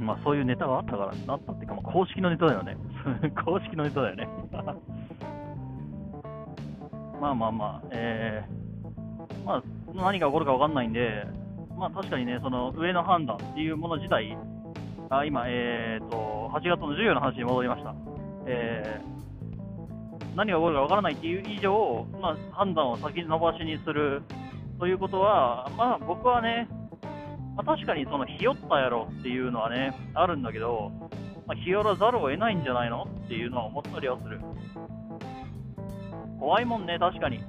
[0.00, 2.76] まあそういうネタがあったから、なったっていうか、まあ、公式のネタだよね。
[3.44, 4.28] 公式のネタだよね。
[7.20, 9.62] まあまあまあ、えー、まあ
[9.94, 11.24] 何が起こるか分かんないんで、
[11.76, 14.36] まあ確かにね、その上の判断っていうもの自体、
[15.10, 17.94] あ今、えーと、8月の授業の話に戻りました。
[18.46, 24.22] えー、何が起こるかわからないっていう以上、まあ、判断を先延ばしにする
[24.78, 26.68] ということは、まあ、僕はね、
[27.56, 30.90] まあ、確かにそのひよったやろっていうのはね、あるんだけど、
[31.46, 34.40] まあ、ひよらざるを得ないんじゃないのっていうのは思ったりはする。
[36.38, 37.40] 怖いもんね、確かに。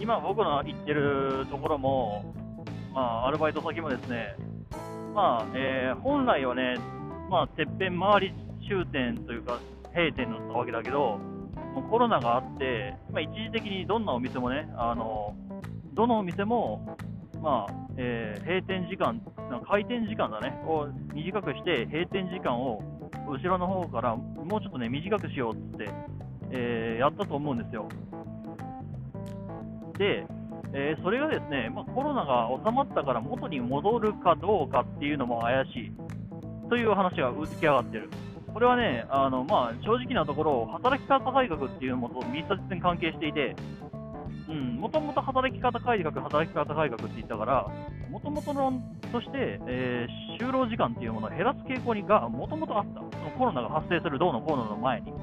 [0.00, 2.34] 今僕の行ってるところも、
[2.92, 4.34] まあ、アルバイト先もですね、
[5.14, 6.76] まあ、えー、本来はね、
[7.30, 8.34] まあ、てっぺん周り
[8.68, 9.58] 終点というか、
[9.94, 11.18] 閉店だったわけだけど、
[11.74, 15.34] もうコロナがあって、まあ、一時的にどんなお店もね、あの
[15.94, 16.96] どのお店も、
[17.42, 19.20] まあえー、閉店時間、
[19.68, 22.82] 開店時間だね、を短くして、閉店時間を
[23.28, 25.88] 後ろの方からもうちょっとね、短くしようって、
[26.50, 27.88] えー、やったと思うんですよ。
[29.98, 30.26] で、
[30.72, 35.92] えー、それがですね、まあ、コロナが収まったから元に戻るかどうかっていうのも怪しい
[36.68, 38.10] という話が浮き上がってる。
[38.56, 43.54] これはね、あのまあ、正直なところ、働き方改革っていうのと密接に関係していて、
[44.80, 47.68] もともと働き方改革、働き方改革って言ったから、
[48.08, 48.80] もともとの
[49.12, 55.12] として、えー、就労時間っていうものを減らす傾向にがもともとあった、そのコロナが発生するどうのコロナの前に。
[55.12, 55.14] う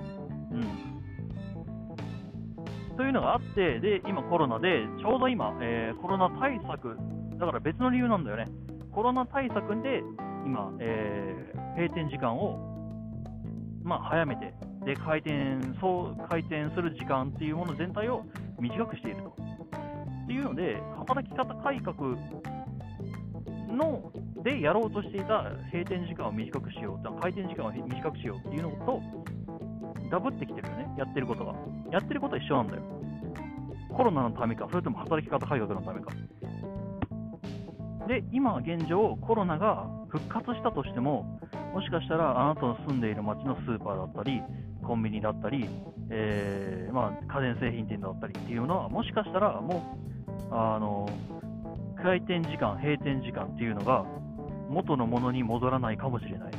[2.91, 2.96] ん。
[2.96, 6.96] というのがあって、で今、コロナで、ちょうど今、えー、コロナ対策、
[7.39, 8.48] だから別の理由なんだよね、
[8.91, 10.04] コロナ対策で
[10.46, 12.72] 今、えー、閉店時間を
[13.84, 14.54] まあ、早めて
[14.86, 18.24] で回転そう回転する時間っていうもの全体を
[18.60, 19.36] 短くしていると。
[20.24, 21.96] っていうので、働き方改革
[23.76, 24.12] の
[24.43, 29.02] でやろうとしていた閉店時間を短くしよう、回転時間を短くしようっていうのと、
[30.10, 31.54] ダブってきてるよね、やってることが。
[31.91, 32.82] やってることは一緒なんだよ。
[33.89, 36.12] コロナのためか、それとも働き方改革のためか。
[38.08, 41.39] で、今現状、コロナが復活したとしても、
[41.73, 44.43] もしかしたらあなたの住んでいる町のスーパーだったり、
[44.83, 45.67] コンビニだったり、
[46.12, 49.97] えー、まあ、家電製品店だったりっていうのは、もしかしたらも
[50.51, 51.09] う、あの
[51.97, 54.05] 開店時間、閉店時間っていうのが
[54.69, 56.51] 元のものに戻らないかもしれない。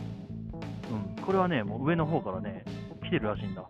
[0.91, 2.65] うん、これはね、もう上の方からね、
[3.05, 3.65] 来てるらしいんだ。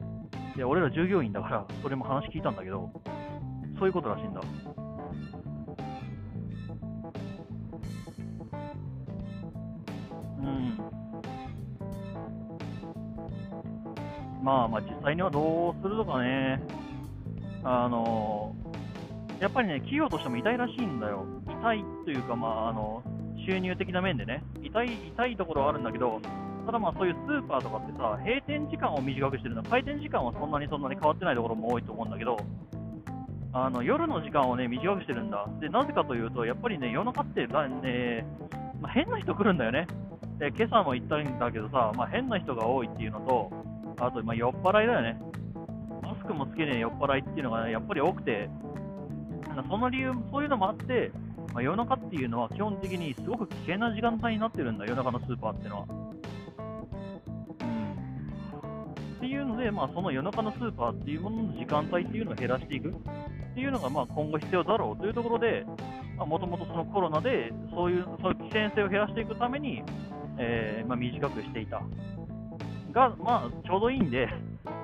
[0.56, 2.90] で、俺ら従業員だから、それも話聞いたんだけど、
[3.78, 4.40] そういうことらしいんだ。
[10.40, 11.03] うん
[14.44, 16.60] まあまあ、実際にはどうするとかね、
[17.64, 18.54] あの
[19.40, 21.24] やっぱりね、企業としても痛いらしいんだよ。
[21.48, 23.02] 痛いというか、まあ、あの
[23.48, 26.20] 収入的な面でね、痛い痛いところはあるんだけど、
[26.66, 32.36] ただまあそういうスーパーとかってさ、閉店時間を短くしてるの、開店時間はそんなにそんなに変わってないところも多いと思うんだけど、
[33.54, 35.48] あの夜の時間をね短くしてるんだ。
[35.58, 38.26] で、なぜかというと、やっぱりね、夜中ってね、
[38.82, 39.86] まあ、変な人来るんだよね。
[40.38, 43.50] で今朝も言ったんだけどさ、まあ、変な人が多いっていうのと、
[43.98, 45.20] あと、まあ、酔っ払いだよね。
[46.02, 48.48] マスクもつけねえ酔っ払いっていうのが、ね、やっぱり多くて、
[49.68, 51.12] その理由、そういうのもあって、
[51.52, 55.86] まあ、夜中っていうのは基本的にすごく危険な時間帯になってるんだ、夜中のスーパーっていうのは。
[57.60, 58.92] うん。
[59.16, 62.92] っていうので、まあ、その夜中のスーパーっていうものの時間帯っていうのを減らしていくっ
[63.54, 65.64] ていうのが、まあ、今後必要だろうというところで、
[66.18, 69.82] もともとそのコロナでそういうそういう危険性を減らしていくために、
[70.38, 71.82] えーまあ、短くしていた。
[72.94, 74.28] が、まあ、ちょうどいいんで、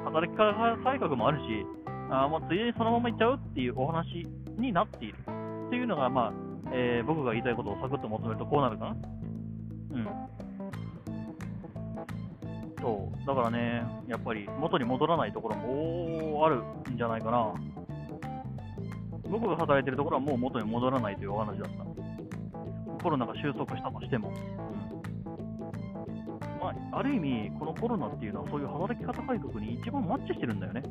[0.05, 0.53] 働き方
[0.83, 1.45] 改革もあるし、
[2.11, 4.27] あまあ、ついでにそのままいっちゃうっていうお話
[4.59, 6.33] になっているっていうのが、まあ
[6.73, 8.97] えー、僕が言いたいことをサクッと求めるとこうなるかな。
[9.93, 10.09] うん。
[12.81, 17.55] そう、だからね、やっぱり元に戻らないところもあるんじゃないかな。
[19.31, 23.05] 僕が働いてるところはもう元に戻らないというお話だった。
[23.05, 24.33] コロナが収束したとしても。
[26.61, 30.83] まあ、ある意味、このコロナっていうのは、そういう働き方改革に一番マッチしてるんだよね。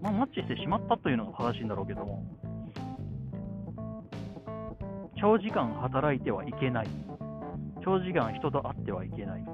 [0.00, 2.22] まあ、マッチしてしまったというのが正しいんだろうけども、
[5.20, 6.88] 長時間働いてはいけない。
[7.84, 9.44] 長時間人と会ってはいけない。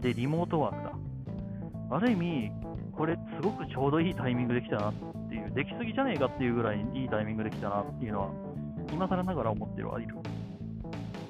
[0.00, 0.84] で、リモートワーク
[1.90, 1.96] だ。
[1.96, 2.52] ある意味、
[2.92, 4.94] これ、すごくちょうどいいタイミングできたなっ
[5.28, 8.28] ていう、できすぎじゃねえかっていうぐらいいいタイミングできたなっていうのは、
[8.92, 10.14] 今更ながら思ってはいる。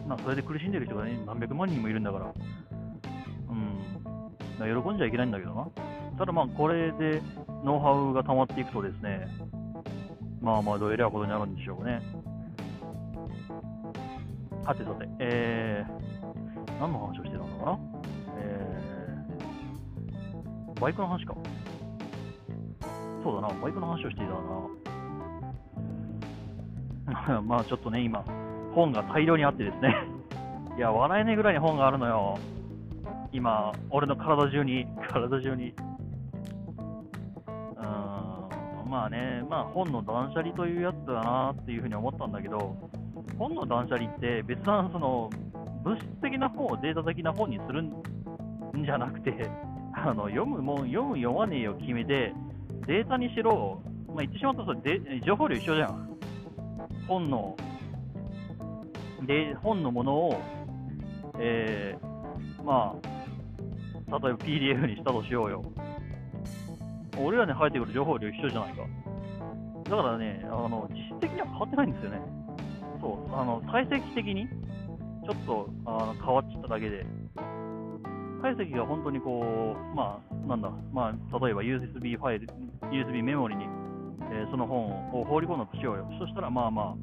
[0.06, 2.34] まあ、それで苦しんでる人がね、何百万人もいるんだから、
[4.58, 5.66] 喜んじゃいけないんだけどな。
[6.18, 7.20] ただまあ、これで
[7.64, 9.26] ノウハウが溜まっていくとですね、
[10.40, 12.00] まあまあ、どうえりゃことになるんでしょうね。
[14.64, 17.78] はてさて、えー、何の話をしてたのかな
[18.38, 21.34] えー、バイクの話か。
[23.22, 24.32] そうだな、バイクの話をしていた
[27.30, 27.40] な。
[27.42, 28.24] まあちょっとね、今、
[28.74, 29.94] 本が大量にあってですね
[30.76, 32.38] いや、笑えないぐらいに本があるのよ。
[33.34, 35.74] 今、俺の体中に、体中に。
[37.48, 37.80] う
[38.86, 42.76] ん、まあね、まあ本の断捨離というやつだなっていうふうに思ったんだけど、
[43.36, 45.28] 本の断捨離って別なその
[45.82, 47.92] 物質的な本をデータ的な本にするん
[48.84, 49.50] じゃなくて、
[49.92, 52.32] あの読むもん、読む、読まねえよ決めて、
[52.86, 56.16] データにしろ、まあ、言ってしまったら情報量一緒じゃん。
[57.08, 57.56] 本の、
[59.26, 60.40] で本のものを、
[61.40, 63.13] えー、まあ、
[64.22, 65.64] 例えば PDF にしたとしようよ。
[67.18, 68.82] 俺らに入ってくる情報量一緒じゃないか。
[69.90, 72.20] だからね、あの実質的には変わってないんですよね。
[73.00, 74.48] そう、あの体積的に
[75.24, 77.04] ちょっとあの変わっちゃっただけで、
[78.40, 82.48] 体積が本当にこう、まあ、なんだ、まあ、例えば USB ファイル、
[82.92, 83.64] USB メモリに、
[84.30, 86.06] えー、その本を放り込んだとしようよ。
[86.18, 86.96] そしたら、まあまあ、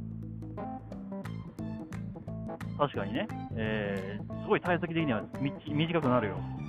[2.78, 5.24] 確かにね、えー、すごい体積的には
[5.68, 6.61] 短くなるよ。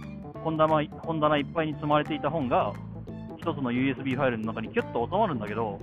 [0.43, 2.72] 本棚本棚いっぱいに積まれていた本が、
[3.38, 5.80] 一つの USB ファイルの中にキュッと収まるんだけど、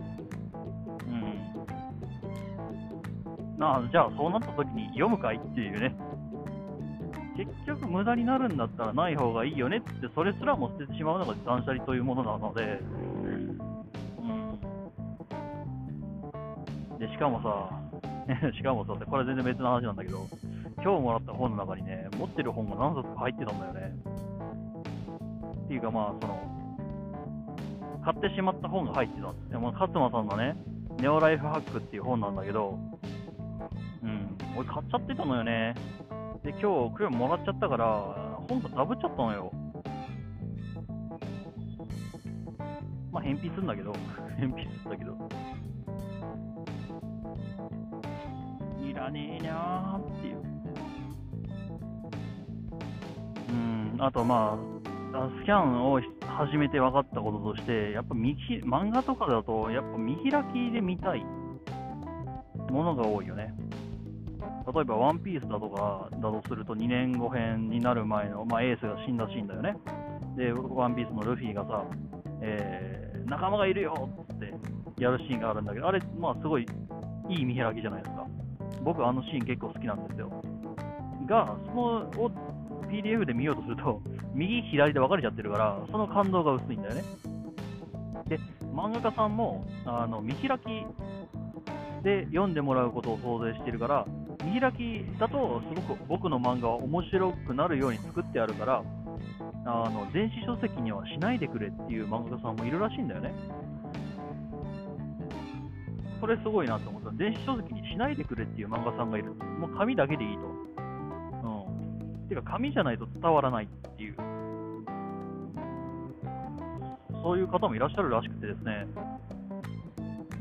[1.07, 1.39] うん
[3.57, 5.95] なじゃあそうなった時に読むかいっていうね。
[7.35, 12.81] 結局無駄になるんだったらない方がいいよねって、それすらも捨ててしまうのが断捨離というものなので、
[14.21, 14.25] う
[16.95, 16.99] ん。
[16.99, 17.69] で、しかもさ、
[18.51, 20.25] しかもさ、これは全然別の話なんだけど、
[20.83, 23.95] 今日もらった本の中にね、持ってる本が何冊か入ってたんだよね。
[25.69, 29.49] っていうかまあ、その、買ってしまった本が入ってたん。
[29.49, 30.55] でも、勝間さんのね、
[30.99, 32.79] ネオライフハックっていう本なんだけど、
[34.01, 35.75] うん、俺買っちゃってたのよね。
[36.43, 37.85] で、今日、今日もらっちゃったから、
[38.49, 39.51] 本がダブっちゃったのよ。
[43.11, 43.93] まあ、返品するんだけど、
[44.39, 45.17] 返品するんだけど。
[48.83, 50.41] いらねえなーっていう。
[53.49, 54.78] うん、あとまあ、
[55.09, 61.25] スキャンを始めて分かったこととして、やっぱ見漫画とかだと、やっぱ見開きで見たい
[62.69, 63.53] ものが多いよね。
[64.73, 69.75] 例えば、ワンピースだとかだとすると、2年後編になる前の、まあ、エースが死んだシーンだよね。
[70.37, 71.83] で、ワンピースのルフィがさ、
[72.41, 74.53] えー、仲間がいるよって
[75.01, 76.67] やるシーンがあるんだけど、あれ、まあ、すごい
[77.29, 78.27] いい見開きじゃないですか。
[78.83, 80.29] 僕、あのシーン結構好きなんですよ。
[81.27, 81.81] が、その
[82.17, 82.31] を
[82.89, 84.01] PDF で見ようとすると、
[84.33, 87.03] 右、左で分かれちゃってるから、その感動が薄いんだよね。
[88.27, 88.39] で、
[88.73, 90.85] 漫画家さんも、あの見開き
[92.03, 94.05] で読んでもらうことを想定してるから、
[94.43, 98.83] 見開きだとすごく僕の漫画は面白くなるように作ってあるから、
[99.65, 103.33] あの電子書籍にはしないでくれっていう漫画家さんもいるらしいんだよね。
[106.21, 107.11] これすごいなと思った。
[107.11, 109.33] 電子書籍にしないでくれっていう漫画さんがいる。
[109.33, 110.68] もう紙だけでいいと。
[112.29, 112.35] うん。
[112.35, 114.15] てか紙じゃないと伝わらないっていう。
[117.23, 118.87] そういう方もいらっしゃるらしくてですね。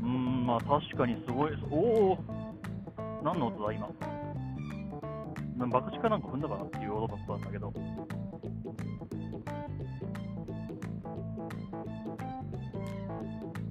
[0.01, 1.51] うーん、まあ確かにすごい。
[1.69, 1.75] お
[2.13, 2.17] お
[3.23, 3.89] 何の音だ、今。
[5.67, 7.73] 爆竹かなんか踏んだかなっていう音だったんだけど。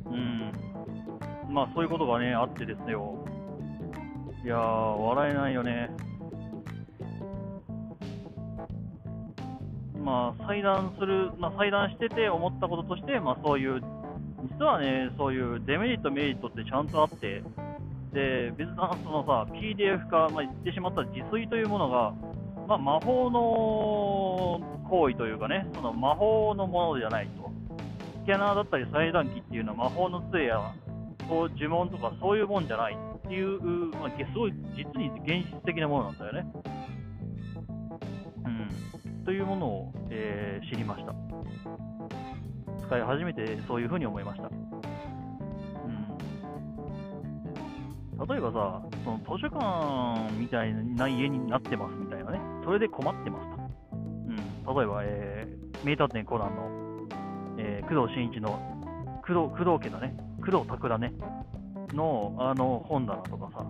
[0.07, 0.53] うん。
[1.49, 3.25] まあ、そういうことがね、あってですよ。
[4.45, 5.89] いやー、笑えないよね。
[10.09, 13.83] まあ、裁断する、まあ、裁断してて思ったこととして、まあ、そういう、
[14.59, 17.43] 実はね、そういうデメリット、メリットってちゃんとあって、
[18.15, 22.15] で、別なそのさ、PDF 化、まあ、言ってしまった自炊というものが、
[22.67, 27.51] まあ、魔法の行為というかね、その魔法のものじゃないと。
[28.23, 30.73] スキャナーだったり裁断機っていうのは魔法の杖や
[31.29, 33.61] そう呪文とかそういうもんじゃないっていう、
[33.97, 36.47] まあ、すごい実に現実的なものなんだよね。
[39.29, 41.15] というものを、えー知りました。
[42.87, 44.49] 使い始めてそういうふうに思いました。
[44.49, 44.51] う
[48.25, 53.59] ん、例えばさ、その図書館みたいな家になってますみたいなね、それで困ってますと。
[54.71, 57.07] うん、例えば、えー名探偵コナンの、
[57.59, 58.59] えー工藤新一の
[59.27, 61.13] 工藤工藤家だね、工藤拓だね、
[61.93, 63.67] のあの本棚とかさ、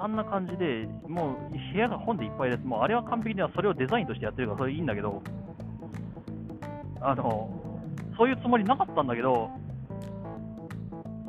[0.00, 2.64] あんな感じで、もう部屋が本でいっぱいです。
[2.64, 5.20] もうあれは完璧にはそれをデザインとしてやってるから、それいいんだけど、
[7.00, 7.50] あの、
[8.16, 9.50] そういうつもりなかったんだけど、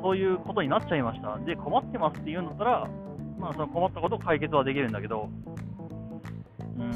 [0.00, 1.36] そういうことになっちゃいました。
[1.38, 2.88] で、困ってますって言うんだったら、
[3.38, 5.28] まあ、その困ったことを解決はできるんだけど、
[6.78, 6.90] うん。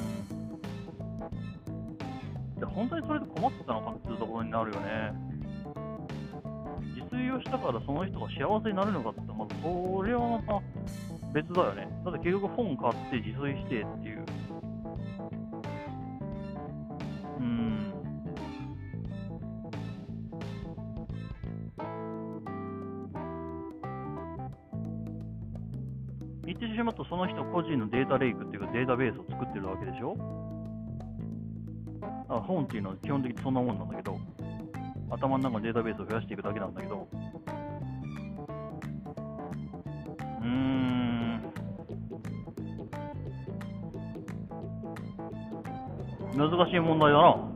[2.61, 5.13] で本当にそれで困ってたのかっていうところになるよね。
[6.95, 10.63] 自炊をしたからその人が幸せになるのかって、まずそれはまた
[11.35, 11.89] 別だよね。
[12.05, 14.25] だって結局本買って自炊してっていう。
[17.41, 17.93] うん。
[26.47, 30.17] 言ってしまうとその人個人のデータレイクっていうかデータベースを作ってるわけでしょ？
[32.29, 34.21] あ本っていうのは基本的にそんなもんなんだけど、
[35.11, 37.09] 頭の中のデータベースを増やしていくだけなんだけど、
[40.41, 41.14] うーん、
[46.37, 47.23] 難しい問題だな。
[47.29, 47.49] よ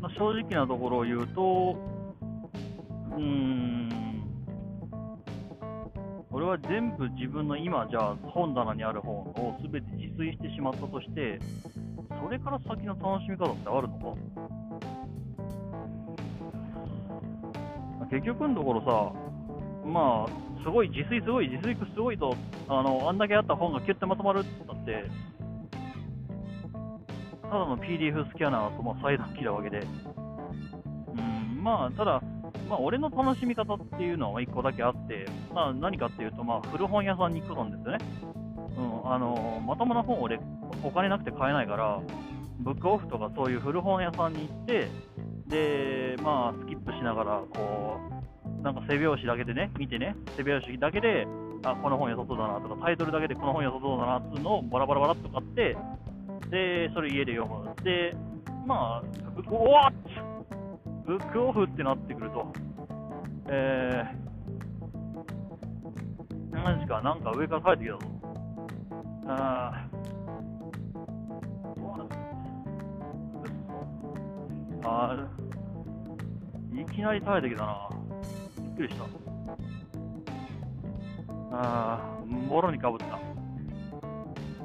[0.00, 1.76] まあ、正直なところを言うと、
[3.16, 3.88] うん、
[6.30, 11.38] 俺は全部自分の今、じゃあ本棚にある本を全て自炊してしまったとして、
[12.22, 14.16] それから先の楽しみ方ってあるのか？
[18.10, 19.12] 結局のところさ、
[19.86, 20.30] まあ、
[20.62, 22.36] すごい、自炊すごい、自炊すごいと、
[22.68, 25.10] あの、あんだけあった本がキュッてまとまるって言って、
[27.42, 32.22] ただの PDF スキャナーとまあ裁断機なわけで、うん、まあ、ただ、
[32.68, 37.98] まあ、俺の楽しみ方っていうのは一個だけあって、まあ、何かっていうと、まあ、古本屋さんに行くんですよね。
[38.76, 40.38] うん、あの、まともな本俺、
[40.84, 42.00] お金なくて買えないから、
[42.60, 44.88] ブックオフとかそういう古本屋さんに行って、
[45.48, 47.98] で、まあ、スキップしながら、こ
[48.39, 51.26] う、なんか背表紙だけでね、見てね、背表紙だけで、
[51.64, 55.76] あ、この本良さそうだなとか、タイトルだけでこの本良さそうだなっていうのをバラバラバラっと買って、
[56.50, 57.74] で、それ家で読む。
[57.82, 58.14] で、
[58.66, 59.92] まあ、ブック、おわ
[61.06, 62.52] ブックオフってなってくると、
[63.48, 68.20] えー、何時か、なんか上から帰ってきたぞ。
[69.26, 70.00] あー
[74.82, 77.99] あー、いきなり耐えてきたな。
[78.80, 79.04] くりした。
[81.52, 83.00] あー、もろにかぶっ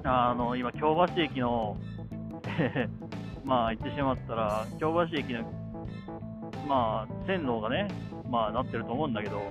[0.03, 0.29] た。
[0.29, 1.77] あの、今、京橋駅の、
[3.43, 5.43] まあ、言ってしまったら、京橋駅の、
[6.67, 7.87] まあ、線路がね、
[8.29, 9.41] まあ、なってると思うんだけど、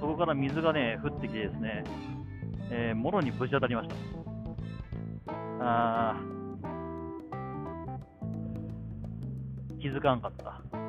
[0.00, 1.84] そこから水がね、降ってきてですね、
[2.70, 3.94] えーもろにぶち当たりました。
[5.60, 10.81] あー、気づかんかった。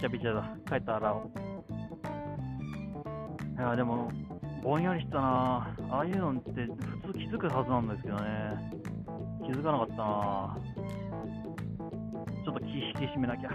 [0.00, 0.56] ちゃべちゃだ。
[0.66, 1.30] 帰った洗おう。
[3.58, 4.10] いや、でも、
[4.62, 8.22] ぼんやりしたなああいうのって普通気づくはずなんですけどね。
[9.44, 10.56] 気づかなかったな
[12.44, 13.50] ちょっと気引き締めなきゃ。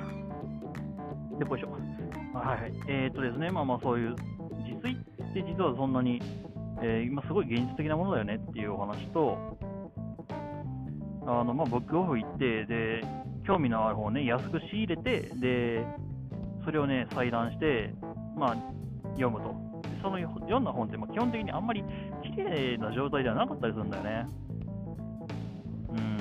[1.39, 1.71] で、こいしょ。
[2.37, 2.73] はい。
[2.87, 4.15] えー、っとですね、まあまあそういう、
[4.63, 6.21] 自炊って実はそんなに、
[6.83, 9.57] えー今すごい現実的なものだよねっていうお話と、
[11.25, 13.01] あの、まあ、ブックオフ行って、で、
[13.47, 15.85] 興味のある本をね、安く仕入れて、で、
[16.65, 17.93] それをね、裁断して、
[18.35, 18.55] まあ、
[19.13, 19.53] 読むと。
[19.83, 21.83] でその読んだ本って、まあ、基本的にあんまり
[22.23, 24.25] 綺麗な状態ではなかったりするんだよね。
[25.89, 26.17] うん。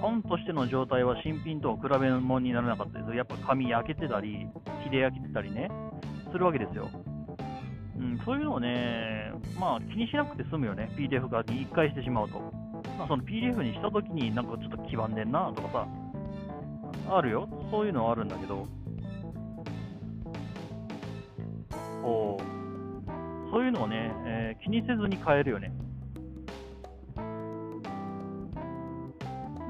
[0.00, 3.16] 本としての状態は新品と比べ物にならなかったりする。
[3.16, 4.46] やっぱ紙焼けてたり、
[4.84, 5.70] 切れ焼けてたりね、
[6.32, 6.88] するわけですよ。
[7.98, 10.90] うん、そういうのをね、まあ気にしなくて済むよね。
[10.96, 12.40] PDF が一回してしまうと。
[12.98, 15.86] まあ、その PDF にしたときになんかちょっと黄ばんでんなとか
[17.08, 17.48] さ、あるよ。
[17.70, 18.66] そういうのはあるんだけど、
[22.02, 25.72] こう、そういうのをね、えー気にせずに買えるよね。
[27.16, 27.20] う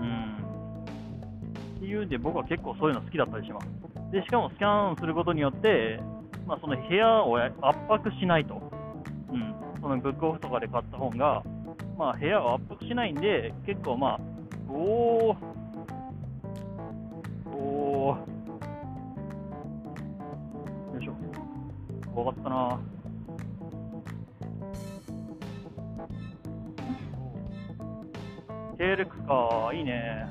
[0.03, 0.37] ん。
[1.77, 3.67] っていうんで、僕は結構そういうの好きだったりします。
[4.13, 6.01] で、しかもスキャンすることによって、
[6.47, 7.55] まあ、その部屋を圧
[7.89, 8.61] 迫しないと。
[9.33, 9.55] うん。
[9.81, 11.45] そのブックオフとかで買った本が、
[11.97, 14.21] まあ、部屋を圧迫しないんで、結構まあ、
[14.69, 15.37] おー、
[17.47, 18.19] おー、
[22.15, 22.81] 怖かったな。
[28.77, 30.27] テーレックか、いいね。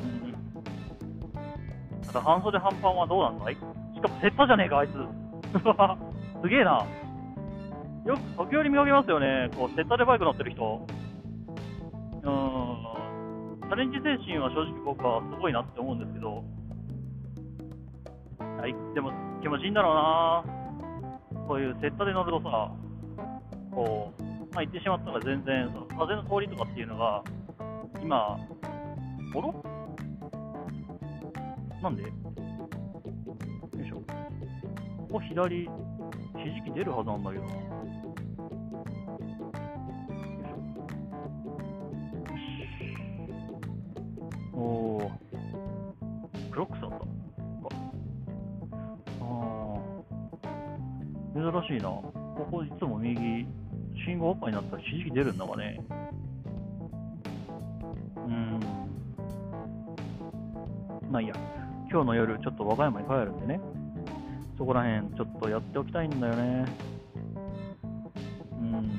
[0.00, 0.04] う
[2.00, 2.06] ん。
[2.06, 3.54] ただ半袖半パンはどうなんだい？
[3.54, 3.60] し
[4.00, 4.92] かもセッタじゃねえか、あいつ。
[6.40, 6.86] すげえな。
[8.06, 10.86] よく時折見かけますよね、こう、セッタでバイク乗ってる人。
[12.22, 13.58] うん。
[13.62, 16.44] チャレンジ精神は正直僕はすごいなって思うんですけど。
[18.68, 19.10] 最、でも
[19.40, 20.44] 気持ちいいんだろうな。
[21.46, 22.70] こういうセットで乗るとさ、
[23.72, 24.22] こう、
[24.54, 27.24] まあ、言ってしまったら全然その風の通りとかっていうのが、
[28.02, 28.36] 今、
[29.34, 29.54] おろ
[31.82, 32.02] なんで？
[32.02, 33.96] よいしょ。
[33.96, 35.68] ここ左、ひ
[36.54, 37.50] じき出るはずなんだけどな。
[51.68, 51.90] しいな。
[51.90, 53.46] ここいつも右、
[54.06, 55.80] 信号赤になったらひじき出るんだかね。
[58.16, 58.60] うん。
[61.10, 61.34] まあいいや。
[61.90, 63.60] 今日の夜、ちょっと和歌山に帰るんでね。
[64.56, 66.64] そこら辺、ちょっとやっておきたいんだよね。
[68.52, 68.90] うん。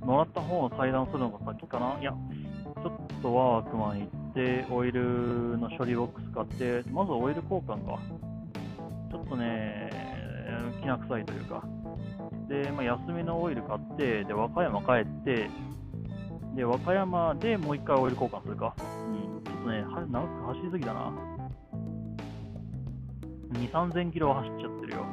[0.00, 2.92] もらった方を裁断するのが先かないや、ちょっ
[3.22, 7.98] とワークマン行って、オイルの処理ボックス買って、まずオイル交換か。
[9.10, 9.85] ちょっとね、
[10.86, 11.64] きな臭いというか。
[12.48, 15.50] で、まあ、安めのオイル買って、で、和歌山帰って、
[16.54, 18.74] で、和歌山でもう一回オイル交換するか。
[18.78, 21.12] うん、ちょっとね、は長く走りすぎだな。
[23.52, 25.06] 2、3000キロは走っちゃってるよ。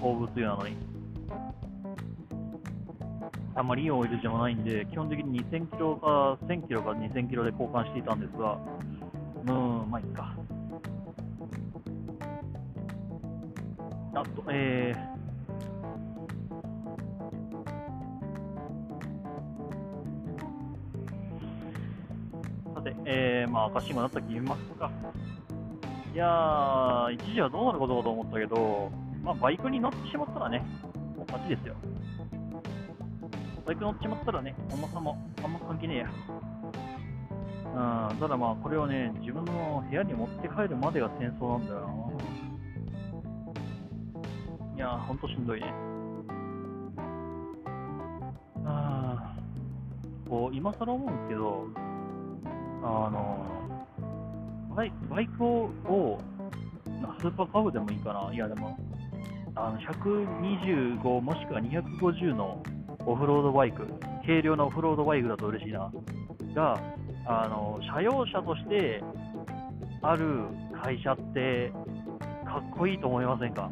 [0.00, 0.76] 放物油なのに。
[3.56, 8.58] あまりいいオイルじゃないんで、基本的に2000キロか1000キロか2000キロで交換していたんですが、
[9.44, 10.34] うーん、まあいいか。
[14.24, 24.90] あと、えー、さて、えー、まあ赤信号になったら決めますか。
[26.12, 28.90] いやー、一時はどうなることかと思ったけど、
[29.22, 30.64] まあバイクに乗ってしまったらね、
[31.16, 31.74] もう勝ちですよ。
[33.66, 36.08] バイク乗っちまったらね、重さもあんま関係ねえや。
[37.64, 42.03] うん、ただまあこれをね、自分の部屋に持って帰るまでが戦争なんだよな。
[44.84, 45.72] やー、ほんとしんどいね。
[48.66, 49.34] あ
[50.28, 51.66] こう、今更思うんですけど、
[52.82, 53.46] あの、
[54.76, 56.18] バイバイクを、を
[57.18, 58.32] スーパーカブでもいいかな。
[58.32, 58.76] いや、でも、
[59.54, 62.62] あの、125もしくは250の
[63.06, 63.86] オフロードバイク、
[64.26, 65.90] 軽量なオフロードバイクだと嬉しいな。
[66.54, 66.78] が、
[67.26, 69.02] あの、車用車として
[70.02, 70.44] ある
[70.82, 71.72] 会社って、
[72.44, 73.70] かっこいいと思いませんか？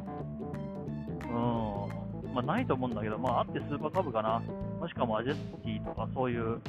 [1.32, 2.34] うん。
[2.34, 4.42] まあ、ないと思うんだけど、まあ、あってスーパーカブかな。
[4.80, 6.60] もしくはマジェスティとかそういう、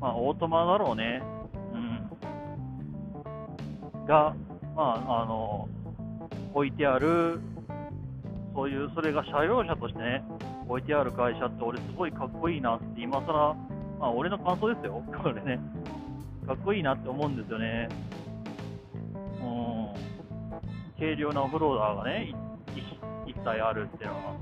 [0.00, 1.22] まあ、オートマだろうね。
[1.72, 2.10] うん。
[4.06, 4.34] が、
[4.74, 5.68] まあ、あの、
[6.54, 7.40] 置いてある、
[8.54, 10.24] そういう、それが車用車としてね、
[10.68, 13.54] 置いてある会社って俺すごいかっこいいなって今更、
[14.00, 15.60] まあ俺の感想ですよ、 これね。
[16.46, 17.88] かっこいいなって思うんですよね。
[19.42, 19.88] うん。
[20.98, 22.32] 軽量なオフローダーがね、
[23.54, 24.34] い一体あるっていうのは。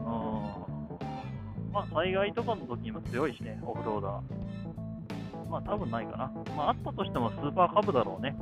[0.00, 1.72] うん。
[1.72, 5.48] まあ災害とかの時にも強いしね、オフローダー。
[5.48, 6.32] まあ多分ないかな。
[6.56, 8.34] まああったとしてもスーパーカブだろうね。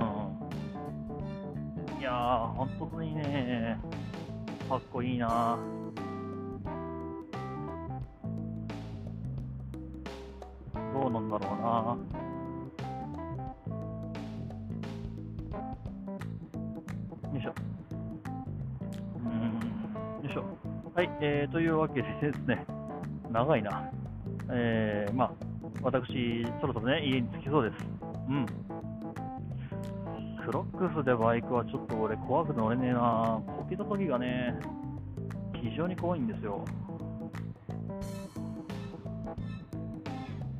[0.00, 0.04] う
[1.96, 2.00] ん。
[2.00, 3.78] いやー、本当にね、
[4.68, 5.58] かっこいいな
[10.92, 12.25] どうなんだろうな
[17.46, 17.54] しょ。
[20.26, 20.44] よいしょ。
[20.94, 22.66] はい、えー、というわけでですね、
[23.30, 23.90] 長いな。
[24.50, 25.30] えー、まあ、
[25.82, 27.84] 私、そろそろね、家に着きそうです。
[28.28, 28.46] うん。
[30.44, 34.54] クロックスでバイクはちょっと俺怖くて乗れねえなこけた時がね、
[35.54, 36.64] 非常に怖いんですよ。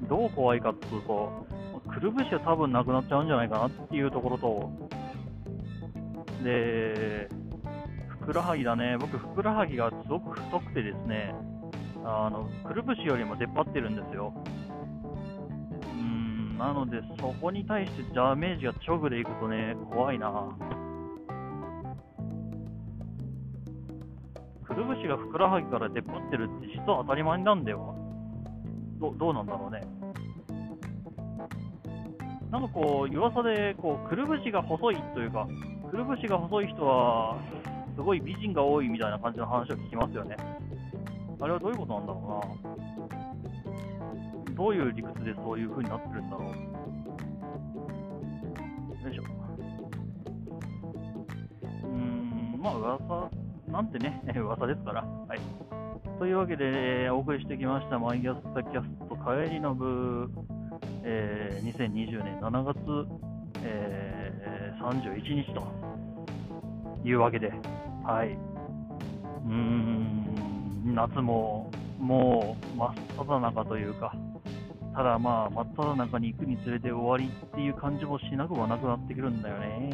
[0.09, 1.47] どう怖いかっていうと、
[1.89, 4.86] くるぶしは多分なくなっちゃうんじゃないかなっていうところと、
[6.43, 7.29] で、
[8.09, 8.97] ふくらはぎだね。
[8.99, 11.35] 僕、ふくらはぎがすごく太くてですね、
[12.05, 14.33] あの、くるぶしよりも出っ張ってるんですよ。
[15.93, 20.49] うん、なので、そこに対してダメージが直でいくとね、怖いな
[24.65, 27.95] くるぶしがふくらはぎから出っ張ってるって実は当たり前なんだよ。
[29.01, 29.81] どどうなんだろうね。
[32.51, 35.47] なんかこう、噂で、こう、くるぶしが細いというか、
[35.91, 37.37] くるぶしが細い人は、
[37.95, 40.37] すごい美人が多いみたいな感じの話を聞きますよね。
[41.41, 42.43] あれはどういうことなんだろ
[44.47, 44.55] うな。
[44.55, 46.49] どういう理屈でそういう風になってるんだろう。
[49.05, 49.23] よいしょ。
[51.85, 53.31] うーん、まあ噂
[53.69, 55.03] なんてね、 噂ですから。
[55.03, 55.41] はい。
[56.19, 60.31] というわけで、お送りしてきました、マイギャスタキャスト帰りの部、
[61.03, 62.79] えー、2020年7月、
[63.63, 63.96] えー、
[64.47, 65.63] え31日と
[67.05, 67.53] いうわけで、
[68.05, 68.37] はい。
[69.45, 74.15] うん、夏ももう真っ只中というか、
[74.95, 79.91] ただまあ、真っ只中に行くにつれて終わりっていう感じもしなくはなくなってくるんだよね。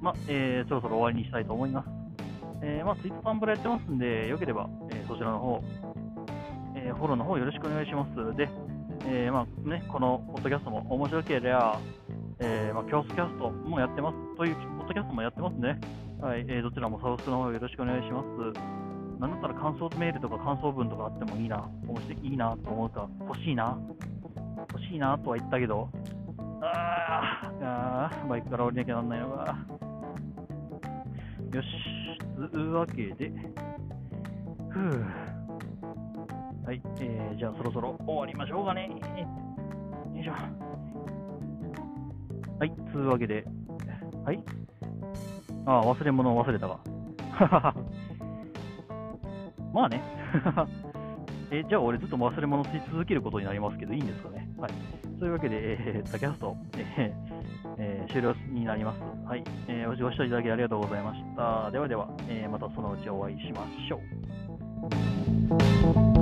[0.00, 1.88] ま、えー、そろそろ終わりにしたいと思います。
[2.62, 5.62] えー、まあ、ツイートパンブラやってますんで、よければ、えー、そちらの方、
[6.74, 8.36] えー、フォローの方よろしくお願いします。
[8.36, 8.48] で、
[9.06, 11.78] えまあね、このポッドキャストも面白ければ、
[12.40, 15.80] えまあ、キャスキャストもやってます、というポッドキャストもやってますね。
[16.20, 18.28] はい、えどちらもサブスクの方よろしくお願いします。
[19.20, 23.78] なんだったら感想メールとか感想文とかあってもいいな、面白いいなと思うか、欲しいな、
[24.72, 25.88] 欲しいなとは言ったけど、
[26.60, 29.56] ああ、バイクから降りなきゃなんないのか。
[31.52, 31.68] よし。
[32.50, 33.32] つうわけで、
[34.70, 35.27] ふぅ。
[36.68, 38.90] はい、えー、じゃあそろそろ終わりましょうかね。
[38.90, 40.32] よいしょ。
[42.58, 43.42] はい、つうわけで、
[44.22, 44.44] はい。
[45.64, 46.78] ああ、忘れ物を忘れたわ。
[49.72, 50.02] まあね。
[51.50, 54.46] えじゃあ俺ずっと忘れ物し続けることになりますけど、いいんですかね。
[54.58, 54.70] はい。
[55.18, 59.00] というわけで、えー、 tacast、えーえー、終了になります。
[59.26, 59.42] はい。
[59.68, 61.70] えー、ご視聴いただきありがとうございました。
[61.70, 64.00] ではでは、えー、またそのうちお会いしましょ
[66.14, 66.17] う。